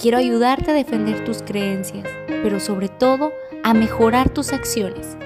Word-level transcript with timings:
Quiero 0.00 0.18
ayudarte 0.18 0.70
a 0.70 0.74
defender 0.74 1.24
tus 1.24 1.42
creencias, 1.42 2.06
pero 2.28 2.60
sobre 2.60 2.88
todo 2.88 3.32
a 3.64 3.74
mejorar 3.74 4.32
tus 4.32 4.52
acciones. 4.52 5.18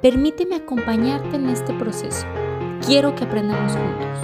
Permíteme 0.00 0.56
acompañarte 0.56 1.36
en 1.36 1.50
este 1.50 1.74
proceso. 1.74 2.26
Quiero 2.86 3.14
que 3.14 3.24
aprendamos 3.24 3.72
juntos. 3.72 4.18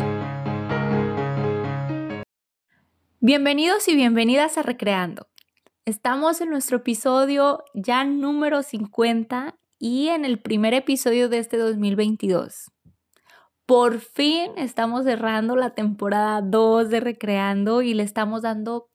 Bienvenidos 3.21 3.87
y 3.89 3.95
bienvenidas 3.95 4.57
a 4.57 4.63
Recreando. 4.63 5.27
Estamos 5.85 6.41
en 6.41 6.49
nuestro 6.49 6.79
episodio 6.79 7.63
ya 7.75 8.05
número 8.05 8.63
50 8.63 9.59
y 9.79 10.09
en 10.09 10.25
el 10.25 10.41
primer 10.41 10.73
episodio 10.73 11.29
de 11.29 11.41
este 11.41 11.59
2022. 11.59 12.71
Por 13.67 14.01
fin 14.01 14.53
estamos 14.57 15.05
cerrando 15.05 15.57
la 15.57 15.75
temporada 15.75 16.41
2 16.41 16.89
de 16.89 17.01
Recreando 17.01 17.83
y 17.83 17.93
le 17.93 18.03
estamos 18.03 18.41
dando 18.41 18.89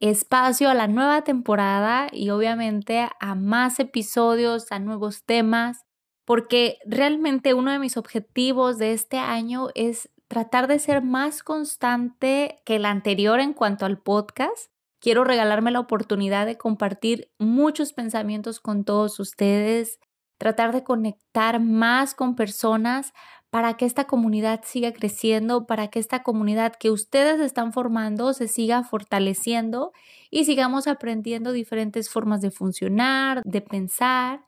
espacio 0.00 0.68
a 0.68 0.74
la 0.74 0.88
nueva 0.88 1.22
temporada 1.22 2.08
y 2.12 2.30
obviamente 2.30 3.08
a 3.20 3.34
más 3.34 3.78
episodios, 3.80 4.70
a 4.72 4.78
nuevos 4.78 5.24
temas, 5.24 5.84
porque 6.24 6.78
realmente 6.86 7.54
uno 7.54 7.70
de 7.70 7.78
mis 7.78 7.96
objetivos 7.96 8.78
de 8.78 8.92
este 8.92 9.18
año 9.18 9.68
es 9.74 10.10
tratar 10.28 10.66
de 10.66 10.78
ser 10.78 11.02
más 11.02 11.42
constante 11.42 12.60
que 12.64 12.76
el 12.76 12.86
anterior 12.86 13.40
en 13.40 13.52
cuanto 13.52 13.86
al 13.86 13.98
podcast. 13.98 14.70
Quiero 15.00 15.22
regalarme 15.22 15.70
la 15.70 15.80
oportunidad 15.80 16.46
de 16.46 16.56
compartir 16.56 17.30
muchos 17.38 17.92
pensamientos 17.92 18.58
con 18.58 18.84
todos 18.84 19.20
ustedes, 19.20 19.98
tratar 20.38 20.72
de 20.72 20.82
conectar 20.82 21.60
más 21.60 22.14
con 22.14 22.36
personas 22.36 23.12
para 23.54 23.74
que 23.74 23.84
esta 23.84 24.08
comunidad 24.08 24.62
siga 24.64 24.92
creciendo, 24.92 25.64
para 25.64 25.86
que 25.86 26.00
esta 26.00 26.24
comunidad 26.24 26.72
que 26.74 26.90
ustedes 26.90 27.38
están 27.38 27.72
formando 27.72 28.32
se 28.32 28.48
siga 28.48 28.82
fortaleciendo 28.82 29.92
y 30.28 30.44
sigamos 30.44 30.88
aprendiendo 30.88 31.52
diferentes 31.52 32.10
formas 32.10 32.40
de 32.40 32.50
funcionar, 32.50 33.42
de 33.44 33.60
pensar 33.60 34.44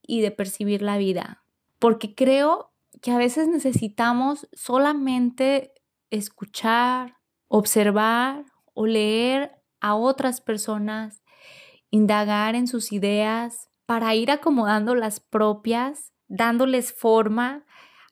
y 0.00 0.22
de 0.22 0.30
percibir 0.30 0.80
la 0.80 0.96
vida. 0.96 1.44
Porque 1.78 2.14
creo 2.14 2.72
que 3.02 3.10
a 3.10 3.18
veces 3.18 3.48
necesitamos 3.48 4.48
solamente 4.54 5.74
escuchar, 6.08 7.18
observar 7.48 8.46
o 8.72 8.86
leer 8.86 9.60
a 9.78 9.94
otras 9.94 10.40
personas, 10.40 11.22
indagar 11.90 12.54
en 12.54 12.66
sus 12.66 12.92
ideas 12.92 13.68
para 13.84 14.14
ir 14.14 14.30
acomodando 14.30 14.94
las 14.94 15.20
propias, 15.20 16.14
dándoles 16.28 16.94
forma 16.94 17.66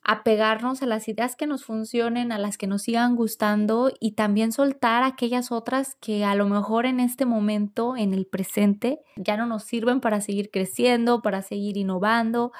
apegarnos 0.09 0.83
a 0.83 0.87
las 0.87 1.09
ideas 1.09 1.35
que 1.35 1.49
nos 1.49 1.65
funcionen, 1.65 2.31
a 2.31 2.39
las 2.39 2.57
que 2.57 2.69
nos 2.69 2.83
sigan 2.83 3.17
gustando 3.17 3.91
y 3.99 4.13
también 4.13 4.53
soltar 4.53 5.03
aquellas 5.03 5.51
otras 5.51 5.97
que 5.97 6.25
a 6.25 6.37
lo 6.37 6.49
mejor 6.49 6.87
en 6.87 7.01
este 7.01 7.27
momento, 7.27 7.97
en 7.97 8.15
el 8.15 8.25
presente, 8.25 9.01
ya 9.17 9.37
no 9.37 9.47
nos 9.47 9.65
sirven 9.65 10.01
para 10.01 10.21
seguir 10.21 10.53
creciendo, 10.53 11.23
para 11.23 11.43
seguir 11.43 11.77
innovando 11.77 12.53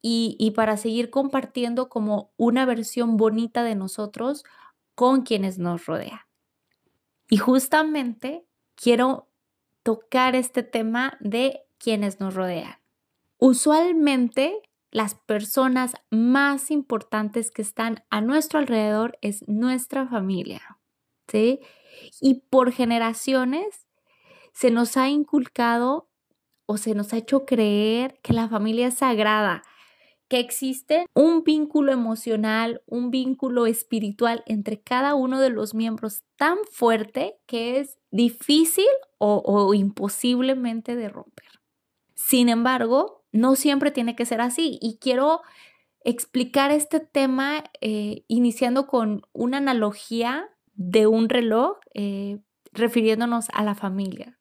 y, 0.00 0.36
y 0.38 0.52
para 0.52 0.76
seguir 0.76 1.10
compartiendo 1.10 1.88
como 1.88 2.30
una 2.36 2.64
versión 2.64 3.16
bonita 3.16 3.64
de 3.64 3.74
nosotros 3.74 4.44
con 4.94 5.22
quienes 5.22 5.58
nos 5.58 5.86
rodean. 5.86 6.20
Y 7.28 7.38
justamente 7.38 8.46
quiero 8.76 9.28
tocar 9.82 10.36
este 10.36 10.62
tema 10.62 11.18
de 11.18 11.66
quienes 11.78 12.20
nos 12.20 12.34
rodean. 12.34 12.76
Usualmente 13.38 14.62
las 14.90 15.14
personas 15.14 15.94
más 16.10 16.70
importantes 16.70 17.50
que 17.50 17.62
están 17.62 18.04
a 18.10 18.20
nuestro 18.20 18.58
alrededor 18.58 19.18
es 19.20 19.46
nuestra 19.48 20.06
familia, 20.06 20.78
¿sí? 21.28 21.60
Y 22.20 22.42
por 22.48 22.72
generaciones 22.72 23.86
se 24.52 24.70
nos 24.70 24.96
ha 24.96 25.08
inculcado 25.08 26.08
o 26.66 26.78
se 26.78 26.94
nos 26.94 27.12
ha 27.12 27.18
hecho 27.18 27.44
creer 27.44 28.18
que 28.22 28.32
la 28.32 28.48
familia 28.48 28.88
es 28.88 28.94
sagrada, 28.94 29.62
que 30.28 30.40
existe 30.40 31.06
un 31.14 31.44
vínculo 31.44 31.92
emocional, 31.92 32.82
un 32.86 33.10
vínculo 33.10 33.66
espiritual 33.66 34.42
entre 34.46 34.80
cada 34.80 35.14
uno 35.14 35.40
de 35.40 35.50
los 35.50 35.74
miembros 35.74 36.24
tan 36.36 36.58
fuerte 36.70 37.36
que 37.46 37.78
es 37.78 37.98
difícil 38.10 38.88
o, 39.18 39.42
o 39.44 39.72
imposiblemente 39.74 40.96
de 40.96 41.08
romper. 41.08 41.46
Sin 42.14 42.48
embargo, 42.48 43.25
no 43.36 43.56
siempre 43.56 43.90
tiene 43.90 44.16
que 44.16 44.26
ser 44.26 44.40
así 44.40 44.78
y 44.80 44.98
quiero 44.98 45.42
explicar 46.06 46.70
este 46.70 47.00
tema 47.00 47.64
eh, 47.80 48.24
iniciando 48.28 48.86
con 48.86 49.22
una 49.32 49.58
analogía 49.58 50.48
de 50.74 51.08
un 51.08 51.28
reloj 51.28 51.78
eh, 51.94 52.38
refiriéndonos 52.72 53.48
a 53.52 53.64
la 53.64 53.74
familia. 53.74 54.38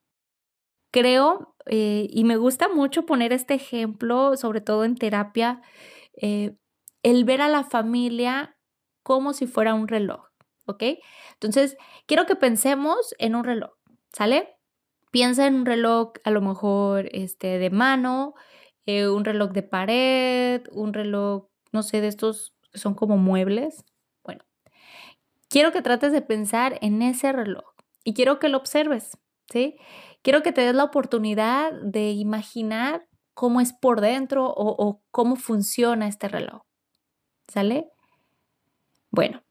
Creo 0.91 1.55
eh, 1.65 2.07
y 2.11 2.23
me 2.23 2.37
gusta 2.37 2.69
mucho 2.69 3.07
poner 3.07 3.33
este 3.33 3.55
ejemplo, 3.55 4.37
sobre 4.37 4.61
todo 4.61 4.85
en 4.85 4.95
terapia, 4.95 5.61
el 6.21 7.25
ver 7.25 7.41
a 7.41 7.49
la 7.49 7.63
familia 7.63 8.55
como 9.03 9.33
si 9.33 9.47
fuera 9.47 9.73
un 9.73 9.87
reloj, 9.87 10.25
¿ok? 10.65 10.83
Entonces, 11.33 11.77
quiero 12.05 12.25
que 12.25 12.35
pensemos 12.35 13.13
en 13.17 13.35
un 13.35 13.43
reloj, 13.43 13.71
¿sale? 14.13 14.57
Piensa 15.11 15.47
en 15.47 15.55
un 15.55 15.65
reloj 15.65 16.13
a 16.23 16.31
lo 16.31 16.41
mejor 16.41 17.09
este, 17.11 17.59
de 17.59 17.69
mano, 17.69 18.33
eh, 18.85 19.07
un 19.07 19.25
reloj 19.25 19.51
de 19.51 19.63
pared, 19.63 20.61
un 20.71 20.93
reloj, 20.93 21.47
no 21.71 21.83
sé, 21.83 22.01
de 22.01 22.07
estos 22.07 22.55
son 22.73 22.93
como 22.93 23.17
muebles. 23.17 23.83
Bueno, 24.23 24.43
quiero 25.49 25.71
que 25.71 25.81
trates 25.81 26.11
de 26.11 26.21
pensar 26.21 26.77
en 26.81 27.01
ese 27.01 27.31
reloj 27.31 27.65
y 28.03 28.13
quiero 28.13 28.39
que 28.39 28.49
lo 28.49 28.57
observes, 28.57 29.17
¿sí? 29.49 29.77
Quiero 30.21 30.41
que 30.43 30.51
te 30.51 30.61
des 30.61 30.75
la 30.75 30.83
oportunidad 30.83 31.71
de 31.81 32.11
imaginar 32.11 33.07
cómo 33.35 33.61
es 33.61 33.73
por 33.73 34.01
dentro 34.01 34.47
o, 34.47 35.01
cómo 35.11 35.35
funciona 35.35 36.07
este 36.07 36.27
reloj. 36.27 36.63
¿Sale? 37.47 37.91
Bueno, 39.11 39.43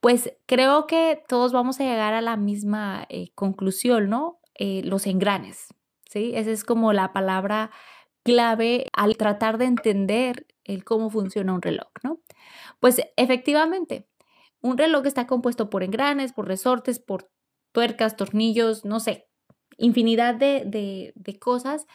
pues 0.00 0.32
creo 0.46 0.86
que 0.86 1.22
todos 1.28 1.52
vamos 1.52 1.78
a 1.78 1.84
llegar 1.84 2.14
a 2.14 2.22
la 2.22 2.36
misma 2.36 3.06
eh, 3.08 3.30
conclusión, 3.34 4.08
¿no? 4.08 4.40
Eh, 4.54 4.82
los 4.84 5.06
engranes, 5.06 5.68
¿sí? 6.10 6.32
Esa 6.34 6.50
es 6.50 6.64
como 6.64 6.92
la 6.92 7.12
palabra 7.12 7.70
clave 8.24 8.86
al 8.92 9.16
tratar 9.16 9.58
de 9.58 9.66
entender 9.66 10.46
el 10.64 10.84
cómo 10.84 11.10
funciona 11.10 11.52
un 11.52 11.62
reloj, 11.62 11.88
¿no? 12.02 12.20
Pues 12.80 13.00
efectivamente, 13.16 14.06
un 14.60 14.78
reloj 14.78 15.06
está 15.06 15.26
compuesto 15.26 15.70
por 15.70 15.82
engranes, 15.82 16.32
por 16.32 16.46
resortes, 16.46 16.98
por 16.98 17.30
tuercas, 17.72 18.16
tornillos, 18.16 18.84
no 18.84 19.00
sé, 19.00 19.28
infinidad 19.78 20.34
de, 20.34 21.12
de 21.14 21.38
cosas, 21.38 21.86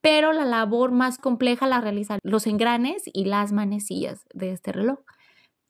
pero 0.00 0.32
la 0.32 0.44
labor 0.44 0.92
más 0.92 1.16
compleja 1.18 1.66
la 1.66 1.80
realizan 1.80 2.18
los 2.22 2.46
engranes 2.46 3.04
y 3.12 3.24
las 3.24 3.52
manecillas 3.52 4.26
de 4.34 4.52
este 4.52 4.72
reloj. 4.72 4.98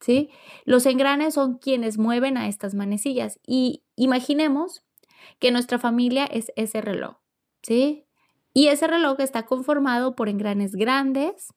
¿Sí? 0.01 0.29
Los 0.65 0.85
engranes 0.87 1.35
son 1.35 1.57
quienes 1.57 1.99
mueven 1.99 2.37
a 2.37 2.49
estas 2.49 2.75
manecillas 2.75 3.39
y 3.47 3.85
imaginemos 3.97 4.85
que 5.39 5.51
nuestra 5.51 5.79
familia 5.79 6.27
es 6.27 6.53
ese 6.57 6.81
reloj, 6.81 7.17
¿sí? 7.63 8.05
Y 8.54 8.69
ese 8.69 8.87
reloj 8.87 9.19
está 9.19 9.45
conformado 9.45 10.15
por 10.15 10.28
engranes 10.28 10.77
grandes, 10.77 11.53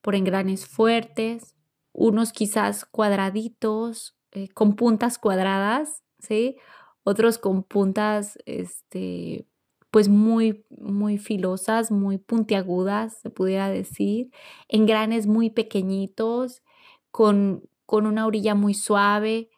por 0.00 0.14
engranes 0.14 0.66
fuertes, 0.66 1.56
unos 1.92 2.32
quizás 2.32 2.84
cuadraditos, 2.84 4.16
eh, 4.30 4.48
con 4.50 4.76
puntas 4.76 5.18
cuadradas, 5.18 6.04
¿sí? 6.20 6.56
Otros 7.02 7.38
con 7.38 7.64
puntas, 7.64 8.38
este, 8.46 9.48
pues 9.90 10.08
muy, 10.08 10.64
muy 10.70 11.18
filosas, 11.18 11.90
muy 11.90 12.18
puntiagudas, 12.18 13.18
se 13.22 13.30
pudiera 13.30 13.68
decir, 13.68 14.30
engranes 14.68 15.26
muy 15.26 15.50
pequeñitos, 15.50 16.62
con, 17.10 17.68
con 17.86 18.06
una 18.06 18.26
orilla 18.26 18.54
muy 18.54 18.74
suave, 18.74 19.50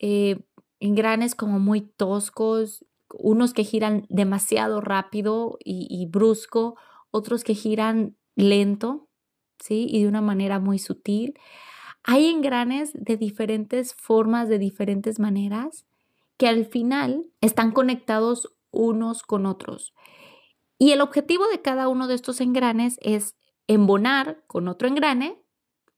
eh, 0.00 0.40
engranes 0.80 1.34
como 1.34 1.60
muy 1.60 1.80
toscos, 1.80 2.84
unos 3.18 3.52
que 3.52 3.64
giran 3.64 4.06
demasiado 4.08 4.80
rápido 4.80 5.58
y, 5.64 6.06
brusco, 6.06 6.76
otros 7.10 7.44
que 7.44 7.54
giran 7.54 8.16
lento, 8.34 9.08
¿sí? 9.58 9.86
Y 9.90 10.02
de 10.02 10.08
una 10.08 10.20
manera 10.20 10.58
muy 10.58 10.78
sutil. 10.78 11.38
Hay 12.02 12.26
engranes 12.26 12.92
de 12.94 13.16
diferentes 13.16 13.94
formas, 13.94 14.48
de 14.48 14.58
diferentes 14.58 15.18
maneras, 15.18 15.86
que 16.36 16.48
al 16.48 16.66
final 16.66 17.30
están 17.40 17.72
conectados 17.72 18.54
unos 18.70 19.22
con 19.22 19.46
otros. 19.46 19.94
Y 20.78 20.92
el 20.92 21.00
objetivo 21.00 21.46
de 21.48 21.62
cada 21.62 21.88
uno 21.88 22.06
de 22.06 22.14
estos 22.14 22.40
engranes 22.40 22.98
es 23.00 23.34
embonar 23.66 24.44
con 24.46 24.68
otro 24.68 24.88
engrane, 24.88 25.42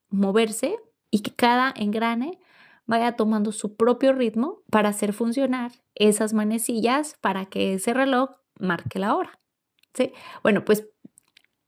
moverse 0.08 0.78
y 1.10 1.20
que 1.20 1.34
cada 1.34 1.74
engrane 1.76 2.38
vaya 2.88 3.12
tomando 3.12 3.52
su 3.52 3.76
propio 3.76 4.12
ritmo 4.14 4.62
para 4.70 4.88
hacer 4.88 5.12
funcionar 5.12 5.72
esas 5.94 6.32
manecillas 6.32 7.16
para 7.20 7.44
que 7.44 7.74
ese 7.74 7.92
reloj 7.92 8.30
marque 8.58 8.98
la 8.98 9.14
hora. 9.14 9.38
¿sí? 9.94 10.12
Bueno, 10.42 10.64
pues 10.64 10.88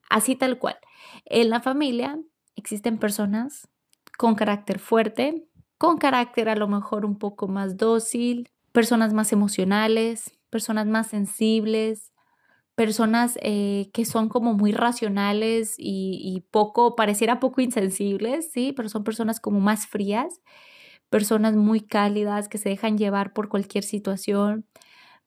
así 0.09 0.35
tal 0.35 0.59
cual. 0.59 0.79
En 1.27 1.51
la 1.51 1.61
familia 1.61 2.19
existen 2.57 2.99
personas 2.99 3.69
con 4.17 4.35
carácter 4.35 4.79
fuerte, 4.79 5.47
con 5.77 5.99
carácter 5.99 6.49
a 6.49 6.57
lo 6.57 6.69
mejor 6.69 7.05
un 7.05 7.19
poco 7.19 7.49
más 7.49 7.77
dócil, 7.77 8.49
personas 8.73 9.13
más 9.13 9.31
emocionales, 9.33 10.39
personas 10.49 10.87
más 10.87 11.09
sensibles, 11.09 12.13
personas 12.75 13.39
eh, 13.43 13.91
que 13.93 14.07
son 14.07 14.31
como 14.31 14.55
muy 14.55 14.73
racionales 14.73 15.75
y, 15.77 16.19
y, 16.23 16.41
poco, 16.51 16.97
pareciera 16.97 17.41
poco 17.41 17.61
insensibles, 17.61 18.51
¿sí? 18.53 18.73
Pero 18.75 18.89
son 18.89 19.05
personas 19.05 19.39
como 19.39 19.61
más 19.61 19.87
frías 19.87 20.41
personas 21.11 21.57
muy 21.57 21.81
cálidas 21.81 22.49
que 22.49 22.59
se 22.59 22.71
dejan 22.71 22.97
llevar 22.97 23.33
por 23.33 23.49
cualquier 23.49 23.85
situación, 23.85 24.65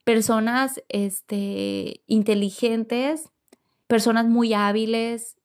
personas 0.03 0.81
este, 0.89 2.01
inteligentes, 2.07 3.29
personas 3.87 4.25
muy 4.25 4.53
hábiles. 4.53 5.37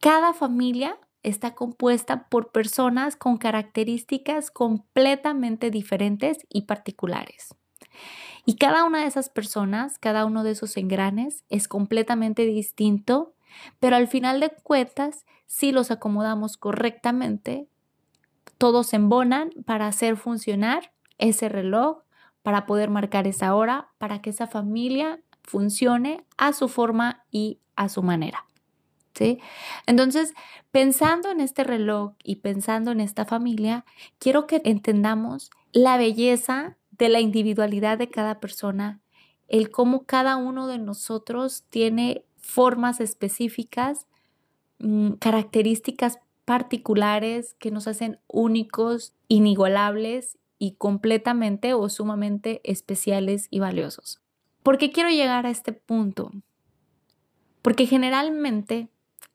Cada 0.00 0.34
familia 0.34 0.98
está 1.22 1.54
compuesta 1.54 2.28
por 2.28 2.50
personas 2.50 3.16
con 3.16 3.38
características 3.38 4.50
completamente 4.50 5.70
diferentes 5.70 6.38
y 6.48 6.62
particulares. 6.62 7.54
Y 8.44 8.56
cada 8.56 8.84
una 8.84 9.02
de 9.02 9.06
esas 9.06 9.28
personas, 9.28 9.98
cada 9.98 10.24
uno 10.24 10.42
de 10.42 10.52
esos 10.52 10.76
engranes 10.76 11.44
es 11.48 11.68
completamente 11.68 12.44
distinto, 12.44 13.34
pero 13.78 13.96
al 13.96 14.08
final 14.08 14.40
de 14.40 14.50
cuentas, 14.62 15.24
si 15.46 15.70
los 15.70 15.90
acomodamos 15.90 16.56
correctamente, 16.56 17.68
todos 18.62 18.94
embonan 18.94 19.50
para 19.66 19.88
hacer 19.88 20.16
funcionar 20.16 20.92
ese 21.18 21.48
reloj, 21.48 22.04
para 22.44 22.64
poder 22.64 22.90
marcar 22.90 23.26
esa 23.26 23.56
hora, 23.56 23.88
para 23.98 24.22
que 24.22 24.30
esa 24.30 24.46
familia 24.46 25.20
funcione 25.42 26.24
a 26.38 26.52
su 26.52 26.68
forma 26.68 27.24
y 27.32 27.58
a 27.74 27.88
su 27.88 28.04
manera. 28.04 28.46
¿Sí? 29.16 29.40
Entonces, 29.86 30.32
pensando 30.70 31.28
en 31.32 31.40
este 31.40 31.64
reloj 31.64 32.12
y 32.22 32.36
pensando 32.36 32.92
en 32.92 33.00
esta 33.00 33.24
familia, 33.24 33.84
quiero 34.20 34.46
que 34.46 34.62
entendamos 34.64 35.50
la 35.72 35.96
belleza 35.96 36.76
de 36.92 37.08
la 37.08 37.18
individualidad 37.18 37.98
de 37.98 38.10
cada 38.10 38.38
persona, 38.38 39.00
el 39.48 39.72
cómo 39.72 40.04
cada 40.04 40.36
uno 40.36 40.68
de 40.68 40.78
nosotros 40.78 41.64
tiene 41.68 42.24
formas 42.36 43.00
específicas, 43.00 44.06
mm, 44.78 45.14
características 45.14 46.20
particulares 46.44 47.54
que 47.58 47.70
nos 47.70 47.86
hacen 47.86 48.18
únicos, 48.26 49.14
inigualables 49.28 50.38
y 50.58 50.72
completamente 50.72 51.74
o 51.74 51.88
sumamente 51.88 52.60
especiales 52.64 53.48
y 53.50 53.60
valiosos. 53.60 54.20
¿Por 54.62 54.78
qué 54.78 54.92
quiero 54.92 55.10
llegar 55.10 55.46
a 55.46 55.50
este 55.50 55.72
punto? 55.72 56.30
Porque 57.62 57.86
generalmente 57.86 58.88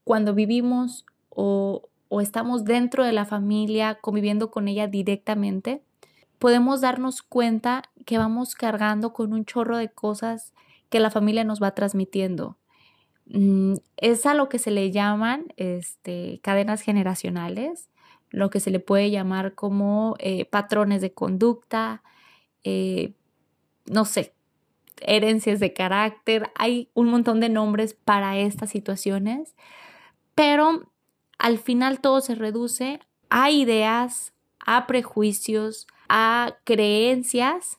cuando 0.04 0.34
vivimos 0.34 1.06
o, 1.30 1.90
o 2.08 2.22
estamos 2.22 2.64
dentro 2.64 3.04
de 3.04 3.12
la 3.12 3.26
familia, 3.26 3.96
conviviendo 3.96 4.52
con 4.52 4.68
ella 4.68 4.88
directamente, 4.88 5.82
podemos 6.40 6.82
darnos 6.82 7.22
cuenta 7.22 7.84
que 8.06 8.18
vamos 8.18 8.56
cargando 8.56 9.14
con 9.14 9.34
un 9.34 9.44
chorro 9.44 9.78
de 9.78 9.90
cosas 9.90 10.54
que 10.90 11.00
la 11.00 11.12
familia 11.12 11.44
nos 11.44 11.62
va 11.62 11.72
transmitiendo. 11.72 12.58
Mm, 13.30 13.76
es 13.98 14.26
a 14.26 14.34
lo 14.34 14.48
que 14.50 14.60
se 14.60 14.72
le 14.72 14.92
llaman 14.92 15.54
este, 15.58 16.40
cadenas 16.42 16.82
generacionales, 16.82 17.90
lo 18.30 18.50
que 18.50 18.60
se 18.60 18.72
le 18.72 18.80
puede 18.80 19.12
llamar 19.12 19.54
como 19.54 20.16
eh, 20.20 20.46
patrones 20.46 21.02
de 21.02 21.12
conducta, 21.14 22.04
eh, 22.64 23.14
no 23.86 24.06
sé, 24.06 24.34
herencias 25.02 25.60
de 25.60 25.74
carácter. 25.74 26.50
Hay 26.56 26.90
un 26.94 27.08
montón 27.08 27.40
de 27.40 27.50
nombres 27.50 27.94
para 27.94 28.38
estas 28.38 28.70
situaciones, 28.70 29.56
pero 30.36 30.90
al 31.40 31.58
final 31.58 32.00
todo 32.00 32.22
se 32.22 32.36
reduce 32.36 33.00
a 33.30 33.52
ideas, 33.52 34.34
a 34.66 34.88
prejuicios, 34.88 35.88
a 36.10 36.58
creencias 36.64 37.78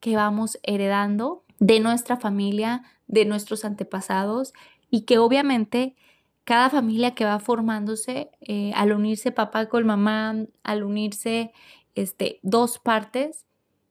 que 0.00 0.16
vamos 0.16 0.58
heredando 0.62 1.42
de 1.58 1.80
nuestra 1.80 2.16
familia, 2.16 2.82
de 3.06 3.24
nuestros 3.24 3.64
antepasados 3.64 4.52
y 4.90 5.02
que 5.02 5.18
obviamente 5.18 5.94
cada 6.44 6.70
familia 6.70 7.14
que 7.14 7.24
va 7.24 7.38
formándose 7.38 8.30
eh, 8.40 8.72
al 8.74 8.92
unirse 8.92 9.30
papá 9.30 9.66
con 9.66 9.86
mamá, 9.86 10.34
al 10.64 10.82
unirse 10.82 11.52
este, 11.94 12.40
dos 12.42 12.78
partes 12.78 13.46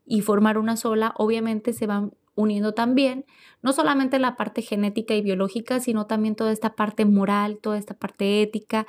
y 0.05 0.21
formar 0.21 0.57
una 0.57 0.75
sola, 0.75 1.13
obviamente 1.17 1.73
se 1.73 1.87
van 1.87 2.11
uniendo 2.35 2.73
también, 2.73 3.25
no 3.61 3.73
solamente 3.73 4.17
la 4.17 4.35
parte 4.35 4.61
genética 4.61 5.13
y 5.13 5.21
biológica, 5.21 5.79
sino 5.79 6.05
también 6.05 6.35
toda 6.35 6.51
esta 6.51 6.75
parte 6.75 7.05
moral, 7.05 7.57
toda 7.57 7.77
esta 7.77 7.93
parte 7.93 8.41
ética, 8.41 8.87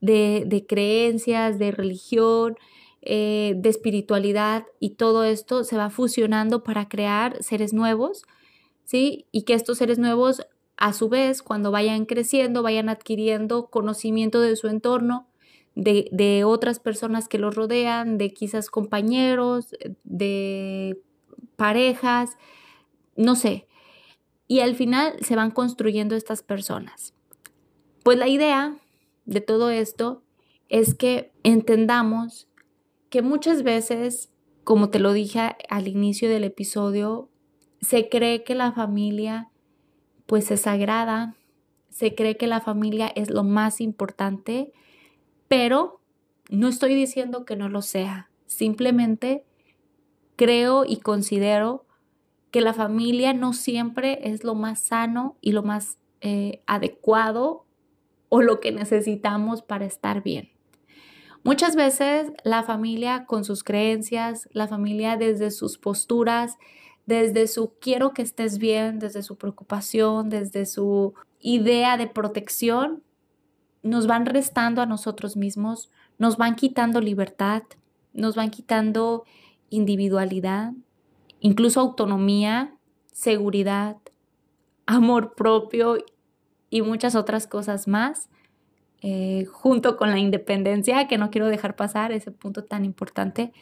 de, 0.00 0.64
creencias, 0.68 1.58
de 1.58 1.70
religión, 1.70 2.56
eh, 3.02 3.54
de 3.56 3.68
espiritualidad 3.68 4.66
y 4.80 4.90
todo 4.90 5.24
esto 5.24 5.64
se 5.64 5.76
va 5.76 5.90
fusionando 5.90 6.62
para 6.62 6.88
crear 6.88 7.42
seres 7.42 7.72
nuevos, 7.72 8.24
¿sí? 8.84 9.26
Y 9.32 9.42
que 9.42 9.54
estos 9.54 9.78
seres 9.78 9.98
nuevos 9.98 10.46
a 10.78 10.92
su 10.92 11.08
vez, 11.08 11.42
cuando 11.42 11.72
vayan 11.72 12.06
creciendo, 12.06 12.62
vayan 12.62 12.88
adquiriendo 12.88 13.66
conocimiento 13.66 14.40
de 14.40 14.54
su 14.54 14.68
entorno, 14.68 15.26
de, 15.74 16.44
otras 16.44 16.78
personas 16.78 17.28
que 17.28 17.38
los 17.38 17.56
rodean, 17.56 18.16
de 18.16 18.32
quizás 18.32 18.70
compañeros, 18.70 19.76
de 20.04 21.00
parejas, 21.56 22.36
no 23.16 23.34
sé. 23.34 23.66
Y 24.46 24.60
al 24.60 24.76
final 24.76 25.16
se 25.20 25.34
van 25.34 25.50
construyendo 25.50 26.14
estas 26.14 26.42
personas. 26.42 27.12
Pues 28.04 28.16
la 28.16 28.28
idea 28.28 28.76
de 29.24 29.40
todo 29.40 29.70
esto 29.70 30.22
es 30.68 30.94
que 30.94 31.32
entendamos 31.42 32.48
que 33.10 33.22
muchas 33.22 33.64
veces, 33.64 34.30
como 34.62 34.90
te 34.90 35.00
lo 35.00 35.12
dije 35.12 35.56
al 35.68 35.88
inicio 35.88 36.28
del 36.28 36.44
episodio, 36.44 37.28
se 37.80 38.08
cree 38.08 38.44
que 38.44 38.54
la 38.54 38.72
familia 38.72 39.50
pues 40.28 40.50
es 40.50 40.60
sagrada, 40.60 41.34
se 41.88 42.14
cree 42.14 42.36
que 42.36 42.46
la 42.46 42.60
familia 42.60 43.10
es 43.16 43.30
lo 43.30 43.44
más 43.44 43.80
importante, 43.80 44.74
pero 45.48 46.02
no 46.50 46.68
estoy 46.68 46.94
diciendo 46.94 47.46
que 47.46 47.56
no 47.56 47.70
lo 47.70 47.80
sea, 47.80 48.28
simplemente 48.44 49.46
creo 50.36 50.84
y 50.86 50.98
considero 50.98 51.86
que 52.50 52.60
la 52.60 52.74
familia 52.74 53.32
no 53.32 53.54
siempre 53.54 54.18
es 54.30 54.44
lo 54.44 54.54
más 54.54 54.80
sano 54.80 55.38
y 55.40 55.52
lo 55.52 55.62
más 55.62 55.96
eh, 56.20 56.60
adecuado 56.66 57.64
o 58.28 58.42
lo 58.42 58.60
que 58.60 58.70
necesitamos 58.70 59.62
para 59.62 59.86
estar 59.86 60.22
bien. 60.22 60.50
Muchas 61.42 61.74
veces 61.74 62.32
la 62.44 62.64
familia 62.64 63.24
con 63.24 63.46
sus 63.46 63.64
creencias, 63.64 64.46
la 64.52 64.68
familia 64.68 65.16
desde 65.16 65.50
sus 65.50 65.78
posturas, 65.78 66.58
desde 67.08 67.46
su 67.46 67.72
quiero 67.80 68.12
que 68.12 68.20
estés 68.20 68.58
bien, 68.58 68.98
desde 68.98 69.22
su 69.22 69.36
preocupación, 69.36 70.28
desde 70.28 70.66
su 70.66 71.14
idea 71.40 71.96
de 71.96 72.06
protección, 72.06 73.02
nos 73.82 74.06
van 74.06 74.26
restando 74.26 74.82
a 74.82 74.86
nosotros 74.86 75.34
mismos, 75.34 75.90
nos 76.18 76.36
van 76.36 76.54
quitando 76.54 77.00
libertad, 77.00 77.62
nos 78.12 78.36
van 78.36 78.50
quitando 78.50 79.24
individualidad, 79.70 80.74
incluso 81.40 81.80
autonomía, 81.80 82.74
seguridad, 83.10 83.96
amor 84.84 85.34
propio 85.34 85.96
y 86.68 86.82
muchas 86.82 87.14
otras 87.14 87.46
cosas 87.46 87.88
más 87.88 88.28
eh, 89.00 89.46
junto 89.50 89.96
con 89.96 90.10
la 90.10 90.18
independencia, 90.18 91.06
que 91.06 91.18
no 91.18 91.30
quiero 91.30 91.46
dejar 91.46 91.76
pasar 91.76 92.10
ese 92.10 92.32
punto 92.32 92.64
tan 92.64 92.84
importante, 92.84 93.52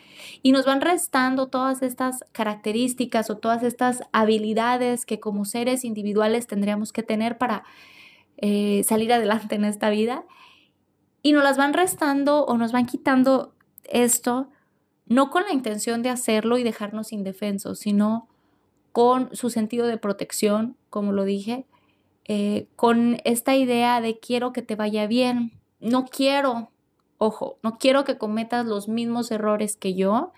y 0.42 0.52
nos 0.52 0.64
van 0.64 0.80
restando 0.80 1.48
todas 1.48 1.82
estas 1.82 2.24
características 2.32 3.28
o 3.28 3.36
todas 3.36 3.62
estas 3.62 4.02
habilidades 4.12 5.04
que 5.04 5.20
como 5.20 5.44
seres 5.44 5.84
individuales 5.84 6.46
tendríamos 6.46 6.92
que 6.92 7.02
tener 7.02 7.36
para 7.36 7.64
eh, 8.38 8.82
salir 8.84 9.12
adelante 9.12 9.54
en 9.54 9.64
esta 9.64 9.90
vida, 9.90 10.24
y 11.22 11.32
nos 11.32 11.42
las 11.42 11.56
van 11.56 11.74
restando 11.74 12.44
o 12.44 12.56
nos 12.56 12.72
van 12.72 12.86
quitando 12.86 13.52
esto, 13.84 14.48
no 15.06 15.30
con 15.30 15.44
la 15.44 15.52
intención 15.52 16.02
de 16.02 16.10
hacerlo 16.10 16.56
y 16.56 16.62
dejarnos 16.62 17.12
indefensos, 17.12 17.80
sino 17.80 18.28
con 18.92 19.28
su 19.36 19.50
sentido 19.50 19.86
de 19.86 19.98
protección, 19.98 20.76
como 20.88 21.12
lo 21.12 21.24
dije, 21.24 21.66
eh, 22.28 22.66
con 22.76 23.18
esta 23.24 23.54
idea 23.54 24.00
de 24.00 24.18
quiero 24.18 24.52
que 24.52 24.62
te 24.62 24.74
vaya 24.74 25.06
bien, 25.06 25.52
no 25.80 26.06
quiero, 26.06 26.70
ojo, 27.18 27.58
no 27.62 27.78
quiero 27.78 28.04
que 28.04 28.18
cometas 28.18 28.66
los 28.66 28.88
mismos 28.88 29.30
errores 29.30 29.76
que 29.76 29.94
yo. 29.94 30.32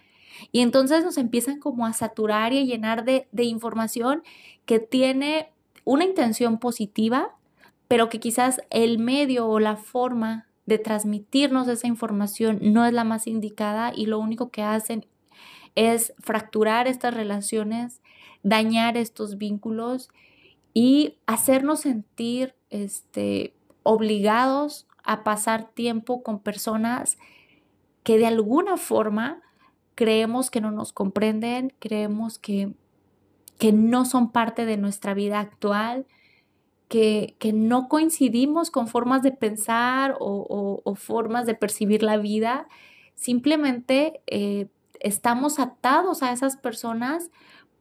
Y 0.53 0.61
entonces 0.61 1.05
nos 1.05 1.17
empiezan 1.17 1.59
como 1.59 1.87
a 1.87 1.93
saturar 1.93 2.53
y 2.53 2.59
a 2.59 2.65
llenar 2.65 3.05
de, 3.05 3.27
de 3.33 3.45
información 3.45 4.23
que 4.67 4.79
tiene 4.79 5.51
una 5.85 6.05
intención 6.05 6.59
positiva, 6.59 7.35
pero 7.89 8.11
que 8.11 8.21
quizás 8.21 8.61
el 8.71 8.99
medio 8.99 9.49
o 9.49 9.59
la 9.59 9.77
forma 9.77 10.47
de 10.67 10.79
transmitirnos 10.79 11.67
esa 11.69 11.87
información 11.87 12.59
no 12.61 12.85
es 12.85 12.93
la 12.93 13.05
más 13.05 13.27
indicada 13.27 13.93
y 13.95 14.05
lo 14.05 14.19
único 14.19 14.51
que 14.51 14.63
hacen 14.63 15.07
es 15.75 16.13
fracturar 16.19 16.87
estas 16.87 17.15
relaciones, 17.15 18.03
dañar 18.43 18.99
estos 18.99 19.39
vínculos 19.39 20.11
y 20.81 21.19
hacernos 21.27 21.81
sentir 21.81 22.55
este, 22.71 23.53
obligados 23.83 24.87
a 25.03 25.25
pasar 25.25 25.73
tiempo 25.73 26.23
con 26.23 26.39
personas 26.39 27.19
que 28.05 28.17
de 28.17 28.29
alguna 28.29 28.77
forma 28.77 29.43
creemos 29.97 30.53
que 30.53 30.61
no 30.61 30.71
nos 30.71 30.93
comprenden, 30.93 31.73
creemos 31.81 32.39
que, 32.39 32.75
que 33.59 33.73
no 33.73 34.05
son 34.05 34.31
parte 34.31 34.67
de 34.67 34.77
nuestra 34.77 35.15
vida 35.15 35.41
actual, 35.41 36.07
que, 36.87 37.35
no 37.53 37.89
coincidimos 37.89 38.71
con 38.71 38.87
formas 38.87 39.25
de 39.25 39.33
pensar 39.33 40.15
o, 40.21 40.95
formas 40.95 41.45
de 41.45 41.57
percibir 41.57 42.05
la 42.05 42.19
vida, 42.19 42.69
simplemente 43.17 44.21
eh, 44.29 44.69
estamos 45.01 45.59
atados 45.59 46.23
a 46.23 46.31
esas 46.31 46.57
personas 46.57 47.33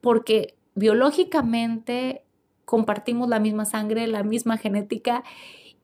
porque 0.01 0.55
biológicamente 0.73 2.23
compartimos 2.67 3.29
la 3.29 3.39
misma 3.39 3.63
sangre, 3.63 4.07
la 4.07 4.23
misma 4.23 4.57
genética 4.57 5.23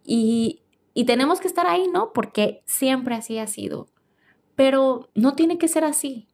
y, 0.04 0.60
y 0.94 1.06
tenemos 1.06 1.40
que 1.40 1.48
estar 1.48 1.66
ahí, 1.66 1.88
¿no? 1.88 2.12
Porque 2.12 2.62
siempre 2.66 3.16
así 3.16 3.38
ha 3.38 3.48
sido. 3.48 3.88
Pero 4.56 5.08
no 5.16 5.34
tiene 5.34 5.58
que 5.58 5.70
ser 5.70 5.86
así. 5.86 6.28